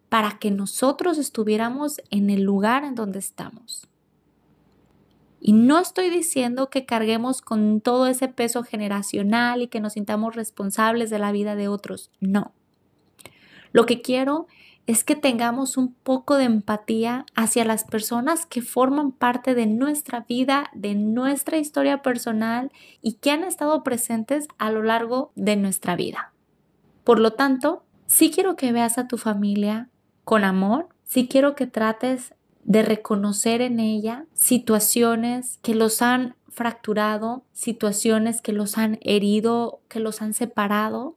para 0.10 0.38
que 0.38 0.52
nosotros 0.52 1.18
estuviéramos 1.18 2.02
en 2.10 2.30
el 2.30 2.42
lugar 2.42 2.84
en 2.84 2.94
donde 2.94 3.20
estamos. 3.20 3.88
Y 5.40 5.54
no 5.54 5.80
estoy 5.80 6.10
diciendo 6.10 6.70
que 6.70 6.86
carguemos 6.86 7.42
con 7.42 7.80
todo 7.80 8.08
ese 8.08 8.28
peso 8.28 8.64
generacional 8.64 9.62
y 9.62 9.70
que 9.70 9.80
nos 9.80 9.94
sintamos 9.94 10.36
responsables 10.36 11.10
de 11.10 11.20
la 11.20 11.32
vida 11.32 11.56
de 11.56 11.70
otros. 11.70 12.12
No. 12.20 12.52
Lo 13.72 13.86
que 13.86 14.02
quiero 14.02 14.48
es 14.86 15.06
que 15.06 15.16
tengamos 15.16 15.78
un 15.78 15.94
poco 15.94 16.36
de 16.36 16.44
empatía 16.44 17.26
hacia 17.34 17.64
las 17.64 17.86
personas 17.86 18.46
que 18.46 18.62
forman 18.62 19.14
parte 19.14 19.56
de 19.56 19.68
nuestra 19.68 20.26
vida, 20.28 20.70
de 20.74 20.96
nuestra 20.96 21.60
historia 21.60 22.02
personal 22.02 22.74
y 23.02 23.14
que 23.14 23.32
han 23.32 23.46
estado 23.46 23.86
presentes 23.86 24.50
a 24.58 24.70
lo 24.70 24.84
largo 24.84 25.32
de 25.36 25.56
nuestra 25.56 25.96
vida. 25.96 26.34
Por 27.08 27.20
lo 27.20 27.32
tanto, 27.32 27.84
sí 28.06 28.32
quiero 28.32 28.58
que 28.58 28.74
veas 28.74 28.98
a 28.98 29.08
tu 29.08 29.17
familia 29.17 29.89
con 30.26 30.43
amor, 30.43 30.89
sí 31.06 31.30
quiero 31.30 31.56
que 31.56 31.65
trates 31.65 32.34
de 32.65 32.84
reconocer 32.84 33.62
en 33.62 33.80
ella 33.80 34.26
situaciones 34.34 35.58
que 35.62 35.74
los 35.74 36.02
han 36.02 36.36
fracturado, 36.50 37.46
situaciones 37.54 38.41
que 38.41 38.52
los 38.52 38.78
han 38.78 39.00
herido, 39.00 39.80
que 39.88 40.02
los 40.02 40.22
han 40.22 40.34
separado 40.34 41.15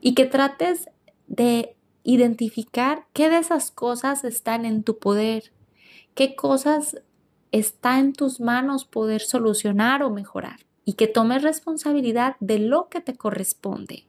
y 0.00 0.14
que 0.14 0.24
trates 0.24 0.88
de 1.26 1.76
identificar 2.04 3.04
qué 3.12 3.28
de 3.28 3.36
esas 3.36 3.70
cosas 3.70 4.24
están 4.24 4.64
en 4.64 4.82
tu 4.82 4.98
poder, 4.98 5.52
qué 6.14 6.36
cosas 6.36 7.02
está 7.52 7.98
en 7.98 8.14
tus 8.14 8.40
manos 8.40 8.86
poder 8.86 9.20
solucionar 9.20 10.02
o 10.02 10.08
mejorar 10.08 10.60
y 10.86 10.94
que 10.94 11.06
tomes 11.06 11.42
responsabilidad 11.42 12.36
de 12.40 12.60
lo 12.60 12.88
que 12.88 13.02
te 13.02 13.14
corresponde, 13.14 14.07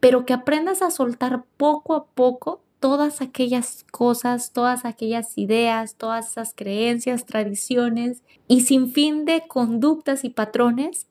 pero 0.00 0.26
que 0.26 0.32
aprendas 0.32 0.82
a 0.82 0.90
soltar 0.90 1.44
poco 1.56 1.94
a 1.94 2.06
poco 2.06 2.62
todas 2.80 3.20
aquellas 3.20 3.84
cosas, 3.90 4.52
todas 4.52 4.84
aquellas 4.84 5.36
ideas, 5.38 5.96
todas 5.96 6.30
esas 6.30 6.54
creencias, 6.54 7.26
tradiciones 7.26 8.22
y 8.48 8.60
sin 8.62 8.92
fin 8.92 9.24
de 9.24 9.44
conductas 9.48 10.24
y 10.24 10.30
patrones 10.30 11.06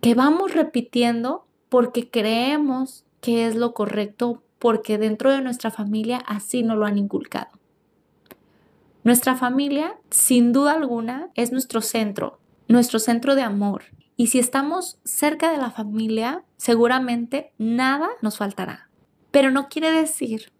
que 0.00 0.14
vamos 0.14 0.52
repitiendo 0.52 1.46
porque 1.68 2.10
creemos 2.10 3.04
que 3.20 3.46
es 3.46 3.54
lo 3.56 3.74
correcto, 3.74 4.42
porque 4.58 4.98
dentro 4.98 5.30
de 5.30 5.40
nuestra 5.40 5.70
familia 5.70 6.18
así 6.26 6.62
nos 6.62 6.76
lo 6.76 6.86
han 6.86 6.98
inculcado. 6.98 7.48
Nuestra 9.04 9.36
familia, 9.36 9.96
sin 10.10 10.52
duda 10.52 10.72
alguna, 10.72 11.28
es 11.34 11.52
nuestro 11.52 11.80
centro, 11.80 12.40
nuestro 12.68 12.98
centro 12.98 13.34
de 13.34 13.42
amor. 13.42 13.84
Y 14.16 14.28
si 14.28 14.38
estamos 14.38 14.98
cerca 15.04 15.50
de 15.50 15.58
la 15.58 15.70
familia, 15.70 16.44
seguramente 16.56 17.52
nada 17.58 18.08
nos 18.22 18.38
faltará. 18.38 18.88
Pero 19.30 19.50
no 19.50 19.68
quiere 19.68 19.92
decir 19.92 20.52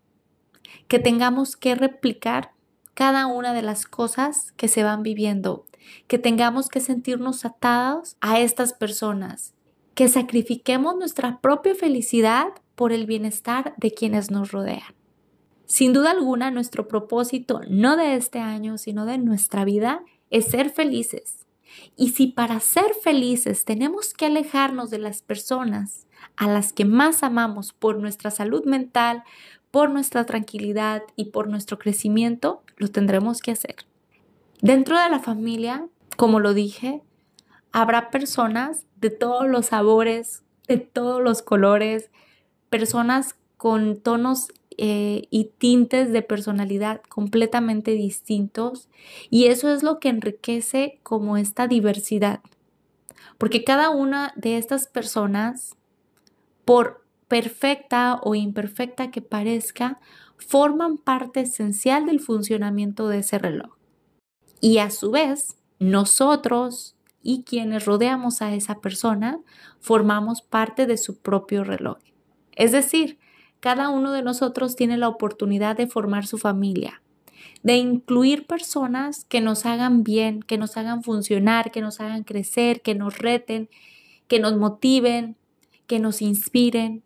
que 0.89 0.99
tengamos 0.99 1.57
que 1.57 1.75
replicar 1.75 2.53
cada 2.93 3.27
una 3.27 3.55
de 3.55 3.63
las 3.63 3.87
cosas 3.87 4.53
que 4.53 4.69
se 4.69 4.83
van 4.83 5.03
viviendo, 5.03 5.65
que 6.07 6.19
tengamos 6.19 6.69
que 6.69 6.81
sentirnos 6.81 7.45
atados 7.45 8.17
a 8.21 8.41
estas 8.41 8.73
personas, 8.73 9.55
que 9.95 10.09
sacrifiquemos 10.09 10.97
nuestra 10.97 11.41
propia 11.41 11.75
felicidad 11.75 12.49
por 12.75 12.93
el 12.93 13.07
bienestar 13.07 13.75
de 13.79 13.91
quienes 13.93 14.31
nos 14.31 14.53
rodean. 14.53 14.95
Sin 15.65 15.93
duda 15.93 16.11
alguna, 16.11 16.51
nuestro 16.51 16.87
propósito, 16.89 17.61
no 17.69 17.97
de 17.97 18.15
este 18.15 18.39
año, 18.39 18.79
sino 18.79 19.07
de 19.07 19.19
nuestra 19.19 19.65
vida, 19.65 20.03
es 20.31 20.47
ser 20.47 20.71
felices. 20.71 21.46
Y 21.97 22.11
si 22.11 22.29
para 22.29 22.61
ser 22.61 22.95
felices 23.03 23.65
tenemos 23.65 24.15
que 24.15 24.27
alejarnos 24.27 24.91
de 24.91 24.99
las 24.99 25.23
personas 25.23 26.07
a 26.37 26.47
las 26.47 26.73
que 26.73 26.85
más 26.85 27.23
amamos 27.23 27.73
por 27.73 27.99
nuestra 27.99 28.31
salud 28.31 28.65
mental, 28.65 29.25
por 29.71 29.91
nuestra 29.91 30.25
tranquilidad 30.25 31.03
y 31.17 31.27
por 31.27 31.49
nuestro 31.49 31.79
crecimiento, 31.79 32.63
lo 32.77 32.89
tendremos 32.89 33.41
que 33.41 33.53
hacer. 33.53 33.77
Dentro 34.63 34.99
de 34.99 35.11
la 35.11 35.19
familia, 35.19 35.87
como 36.17 36.41
lo 36.41 36.55
dije, 36.55 37.03
habrá 37.73 38.11
personas 38.11 38.87
de 38.97 39.11
todos 39.11 39.47
los 39.47 39.67
sabores, 39.67 40.43
de 40.67 40.79
todos 40.79 41.23
los 41.23 41.43
colores, 41.43 42.11
personas 42.71 43.37
con 43.57 44.01
tonos 44.01 44.49
eh, 44.79 45.27
y 45.31 45.53
tintes 45.59 46.13
de 46.13 46.23
personalidad 46.23 47.01
completamente 47.09 47.93
distintos 47.93 48.89
y 49.31 49.47
eso 49.47 49.73
es 49.73 49.83
lo 49.83 50.01
que 50.01 50.09
enriquece 50.09 51.01
como 51.03 51.37
esta 51.37 51.67
diversidad. 51.67 52.41
Porque 53.39 53.65
cada 53.65 53.91
una 53.91 54.33
de 54.37 54.59
estas 54.59 54.87
personas, 54.87 55.77
por 56.65 57.05
perfecta 57.29 58.21
o 58.23 58.35
imperfecta 58.35 59.11
que 59.11 59.21
parezca, 59.21 59.99
forman 60.37 60.99
parte 60.99 61.41
esencial 61.41 62.07
del 62.07 62.21
funcionamiento 62.21 63.09
de 63.09 63.19
ese 63.19 63.39
reloj. 63.39 63.77
Y 64.61 64.79
a 64.79 64.91
su 64.91 65.11
vez, 65.11 65.57
nosotros 65.79 66.97
y 67.23 67.43
quienes 67.43 67.85
rodeamos 67.85 68.41
a 68.41 68.55
esa 68.55 68.81
persona 68.81 69.41
formamos 69.81 70.43
parte 70.43 70.87
de 70.87 70.97
su 70.97 71.19
propio 71.19 71.65
reloj. 71.65 71.99
Es 72.53 72.73
decir, 72.73 73.19
cada 73.61 73.89
uno 73.89 74.13
de 74.13 74.23
nosotros 74.23 74.77
tiene 74.77 74.97
la 74.97 75.09
oportunidad 75.09 75.77
de 75.77 75.87
formar 75.87 76.27
su 76.27 76.39
familia, 76.39 77.03
de 77.63 77.77
incluir 77.77 78.47
personas 78.47 79.25
que 79.25 79.41
nos 79.41 79.67
hagan 79.67 80.05
bien, 80.05 80.43
que 80.43 80.59
nos 80.59 80.77
hagan 80.77 81.03
funcionar, 81.03 81.71
que 81.71 81.81
nos 81.81 82.01
hagan 82.01 82.25
crecer, 82.25 82.83
que 82.83 82.95
nos 82.95 83.19
reten, 83.19 83.69
que 84.29 84.41
nos 84.41 84.57
motiven, 84.57 85.37
que 85.87 85.99
nos 85.99 86.23
inspiren, 86.23 87.03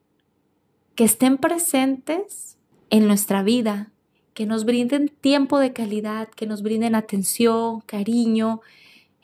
que 0.94 1.04
estén 1.04 1.38
presentes 1.38 2.58
en 2.90 3.06
nuestra 3.06 3.42
vida, 3.42 3.90
que 4.34 4.46
nos 4.46 4.64
brinden 4.64 5.08
tiempo 5.20 5.58
de 5.58 5.72
calidad, 5.72 6.28
que 6.28 6.46
nos 6.46 6.62
brinden 6.62 6.94
atención, 6.94 7.80
cariño, 7.82 8.60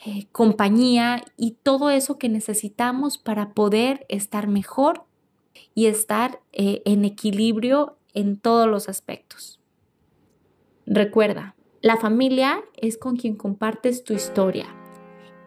eh, 0.04 0.26
compañía 0.30 1.24
y 1.38 1.52
todo 1.62 1.88
eso 1.90 2.18
que 2.18 2.28
necesitamos 2.28 3.16
para 3.16 3.54
poder 3.54 4.04
estar 4.08 4.46
mejor 4.46 5.05
y 5.74 5.86
estar 5.86 6.40
eh, 6.52 6.82
en 6.84 7.04
equilibrio 7.04 7.96
en 8.14 8.38
todos 8.38 8.66
los 8.66 8.88
aspectos. 8.88 9.60
Recuerda, 10.86 11.56
la 11.82 11.96
familia 11.96 12.62
es 12.76 12.96
con 12.96 13.16
quien 13.16 13.36
compartes 13.36 14.04
tu 14.04 14.14
historia. 14.14 14.66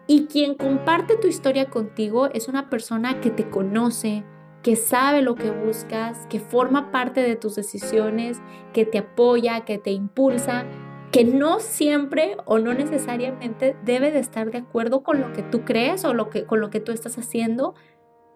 Y 0.06 0.26
quien 0.26 0.54
comparte 0.54 1.16
tu 1.16 1.28
historia 1.28 1.70
contigo 1.70 2.26
es 2.32 2.48
una 2.48 2.68
persona 2.70 3.20
que 3.20 3.30
te 3.30 3.48
conoce, 3.48 4.24
que 4.62 4.76
sabe 4.76 5.22
lo 5.22 5.34
que 5.34 5.50
buscas, 5.50 6.26
que 6.28 6.40
forma 6.40 6.90
parte 6.90 7.22
de 7.22 7.36
tus 7.36 7.54
decisiones, 7.56 8.38
que 8.72 8.84
te 8.84 8.98
apoya, 8.98 9.64
que 9.64 9.78
te 9.78 9.92
impulsa, 9.92 10.64
que 11.12 11.24
no 11.24 11.60
siempre 11.60 12.36
o 12.44 12.58
no 12.58 12.74
necesariamente 12.74 13.76
debe 13.84 14.10
de 14.10 14.20
estar 14.20 14.50
de 14.50 14.58
acuerdo 14.58 15.02
con 15.02 15.20
lo 15.20 15.32
que 15.32 15.42
tú 15.42 15.64
crees 15.64 16.04
o 16.04 16.14
lo 16.14 16.30
que, 16.30 16.44
con 16.44 16.60
lo 16.60 16.70
que 16.70 16.80
tú 16.80 16.92
estás 16.92 17.18
haciendo, 17.18 17.74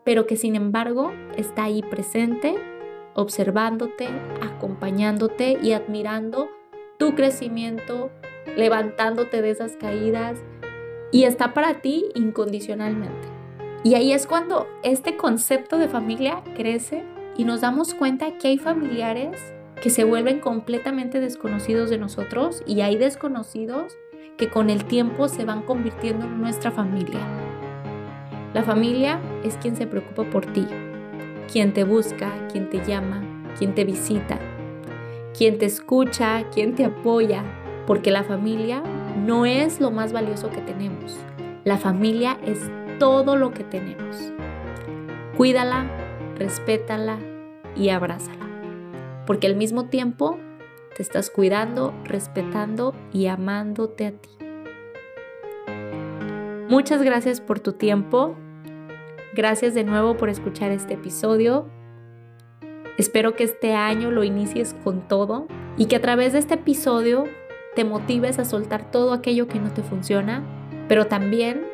pero 0.05 0.27
que 0.27 0.37
sin 0.37 0.55
embargo 0.55 1.13
está 1.37 1.65
ahí 1.65 1.83
presente 1.83 2.55
observándote, 3.15 4.09
acompañándote 4.43 5.59
y 5.63 5.73
admirando 5.73 6.49
tu 6.99 7.15
crecimiento, 7.15 8.11
levantándote 8.57 9.41
de 9.41 9.51
esas 9.51 9.77
caídas 9.77 10.43
y 11.11 11.25
está 11.25 11.55
para 11.55 11.81
ti 11.81 12.07
incondicionalmente. 12.15 13.29
Y 13.85 13.95
ahí 13.95 14.13
es 14.13 14.27
cuando 14.27 14.67
este 14.83 15.17
concepto 15.17 15.79
de 15.79 15.89
familia 15.89 16.43
crece 16.57 17.05
y 17.37 17.45
nos 17.45 17.61
damos 17.61 17.95
cuenta 17.95 18.39
que 18.39 18.49
hay 18.49 18.59
familiares 18.59 19.41
que 19.83 19.91
se 19.91 20.05
vuelven 20.05 20.41
completamente 20.41 21.21
desconocidos 21.21 21.91
de 21.91 21.99
nosotros 21.99 22.63
y 22.67 22.81
hay 22.81 22.97
desconocidos 22.97 23.97
que 24.37 24.49
con 24.49 24.71
el 24.71 24.85
tiempo 24.87 25.29
se 25.29 25.45
van 25.45 25.63
convirtiendo 25.63 26.25
en 26.25 26.41
nuestra 26.41 26.71
familia. 26.71 27.21
La 28.55 28.63
familia 28.63 29.21
es 29.43 29.57
quien 29.57 29.75
se 29.75 29.89
preocupa 29.89 30.23
por 30.31 30.47
ti, 30.47 30.65
quien 31.53 31.73
te 31.73 31.83
busca, 31.83 32.31
quien 32.53 32.71
te 32.71 32.85
llama, 32.85 33.21
quien 33.59 33.75
te 33.75 33.85
visita, 33.85 34.39
quien 35.37 35.59
te 35.59 35.67
escucha, 35.67 36.45
quien 36.55 36.77
te 36.77 36.85
apoya, 36.85 37.43
porque 37.85 38.13
la 38.13 38.23
familia 38.23 38.81
no 39.27 39.45
es 39.45 39.81
lo 39.81 39.91
más 39.91 40.13
valioso 40.13 40.51
que 40.51 40.61
tenemos. 40.61 41.19
La 41.65 41.79
familia 41.79 42.39
es 42.47 42.61
todo 43.01 43.35
lo 43.35 43.53
que 43.53 43.65
tenemos. 43.65 44.33
Cuídala, 45.37 45.91
respétala 46.39 47.19
y 47.75 47.89
abrázala, 47.89 48.47
porque 49.27 49.49
al 49.49 49.57
mismo 49.57 49.87
tiempo 49.87 50.39
te 50.95 51.03
estás 51.03 51.29
cuidando, 51.29 51.93
respetando 52.05 52.95
y 53.13 53.27
amándote 53.27 54.07
a 54.07 54.13
ti. 54.13 54.31
Muchas 56.69 57.03
gracias 57.03 57.41
por 57.41 57.59
tu 57.59 57.73
tiempo. 57.73 58.37
Gracias 59.35 59.75
de 59.75 59.83
nuevo 59.83 60.17
por 60.17 60.29
escuchar 60.29 60.71
este 60.71 60.95
episodio. 60.95 61.67
Espero 62.99 63.35
que 63.35 63.43
este 63.43 63.75
año 63.75 64.13
lo 64.13 64.23
inicies 64.23 64.77
con 64.85 65.09
todo 65.09 65.49
y 65.77 65.87
que 65.87 65.97
a 65.97 66.01
través 66.01 66.35
de 66.35 66.39
este 66.39 66.55
episodio 66.55 67.25
te 67.75 67.85
motives 67.85 68.39
a 68.39 68.45
soltar 68.45 68.93
todo 68.93 69.13
aquello 69.13 69.49
que 69.49 69.59
no 69.59 69.73
te 69.73 69.83
funciona, 69.83 70.45
pero 70.87 71.07
también 71.07 71.67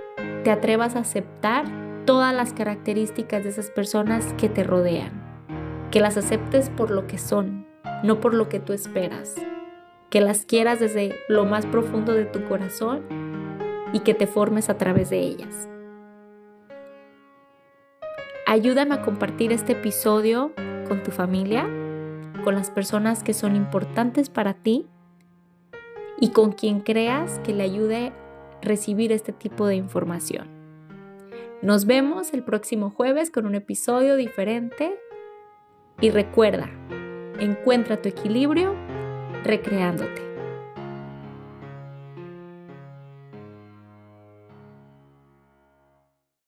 te 0.43 0.51
atrevas 0.51 0.97
a 0.97 1.01
aceptar 1.01 1.67
todas 2.07 2.35
las 2.35 2.55
características 2.55 3.45
de 3.45 3.51
esas 3.51 3.69
personas 3.69 4.33
que 4.39 4.49
te 4.49 4.65
rodean. 4.65 5.13
Que 5.91 6.01
las 6.01 6.17
aceptes 6.17 6.71
por 6.71 6.91
lo 6.91 7.07
que 7.07 7.19
son, 7.19 7.67
no 8.03 8.21
por 8.21 8.33
lo 8.33 8.49
que 8.49 8.61
tú 8.61 8.73
esperas. 8.73 9.35
Que 10.09 10.23
las 10.23 10.47
quieras 10.47 10.81
desde 10.81 11.15
lo 11.29 11.45
más 11.45 11.67
profundo 11.67 12.15
de 12.15 12.25
tu 12.25 12.43
corazón 12.45 13.03
y 13.93 14.01
que 14.01 14.15
te 14.15 14.27
formes 14.27 14.71
a 14.71 14.79
través 14.79 15.11
de 15.11 15.19
ellas. 15.19 15.69
Ayúdame 18.51 18.97
a 18.97 19.03
compartir 19.03 19.53
este 19.53 19.75
episodio 19.75 20.53
con 20.89 21.05
tu 21.05 21.13
familia, 21.13 21.63
con 22.43 22.57
las 22.57 22.69
personas 22.69 23.23
que 23.23 23.33
son 23.33 23.55
importantes 23.55 24.29
para 24.29 24.55
ti 24.55 24.89
y 26.19 26.31
con 26.31 26.51
quien 26.51 26.81
creas 26.81 27.39
que 27.45 27.55
le 27.55 27.63
ayude 27.63 28.09
a 28.09 28.13
recibir 28.61 29.13
este 29.13 29.33
tipo 29.33 29.69
de 29.69 29.77
información. 29.77 30.49
Nos 31.63 31.87
vemos 31.87 32.35
el 32.35 32.43
próximo 32.43 32.91
jueves 32.91 33.31
con 33.31 33.47
un 33.47 33.55
episodio 33.55 34.17
diferente 34.17 34.99
y 36.01 36.11
recuerda, 36.11 36.69
encuentra 37.39 38.03
tu 38.03 38.09
equilibrio 38.09 38.75
recreándote. 39.45 40.30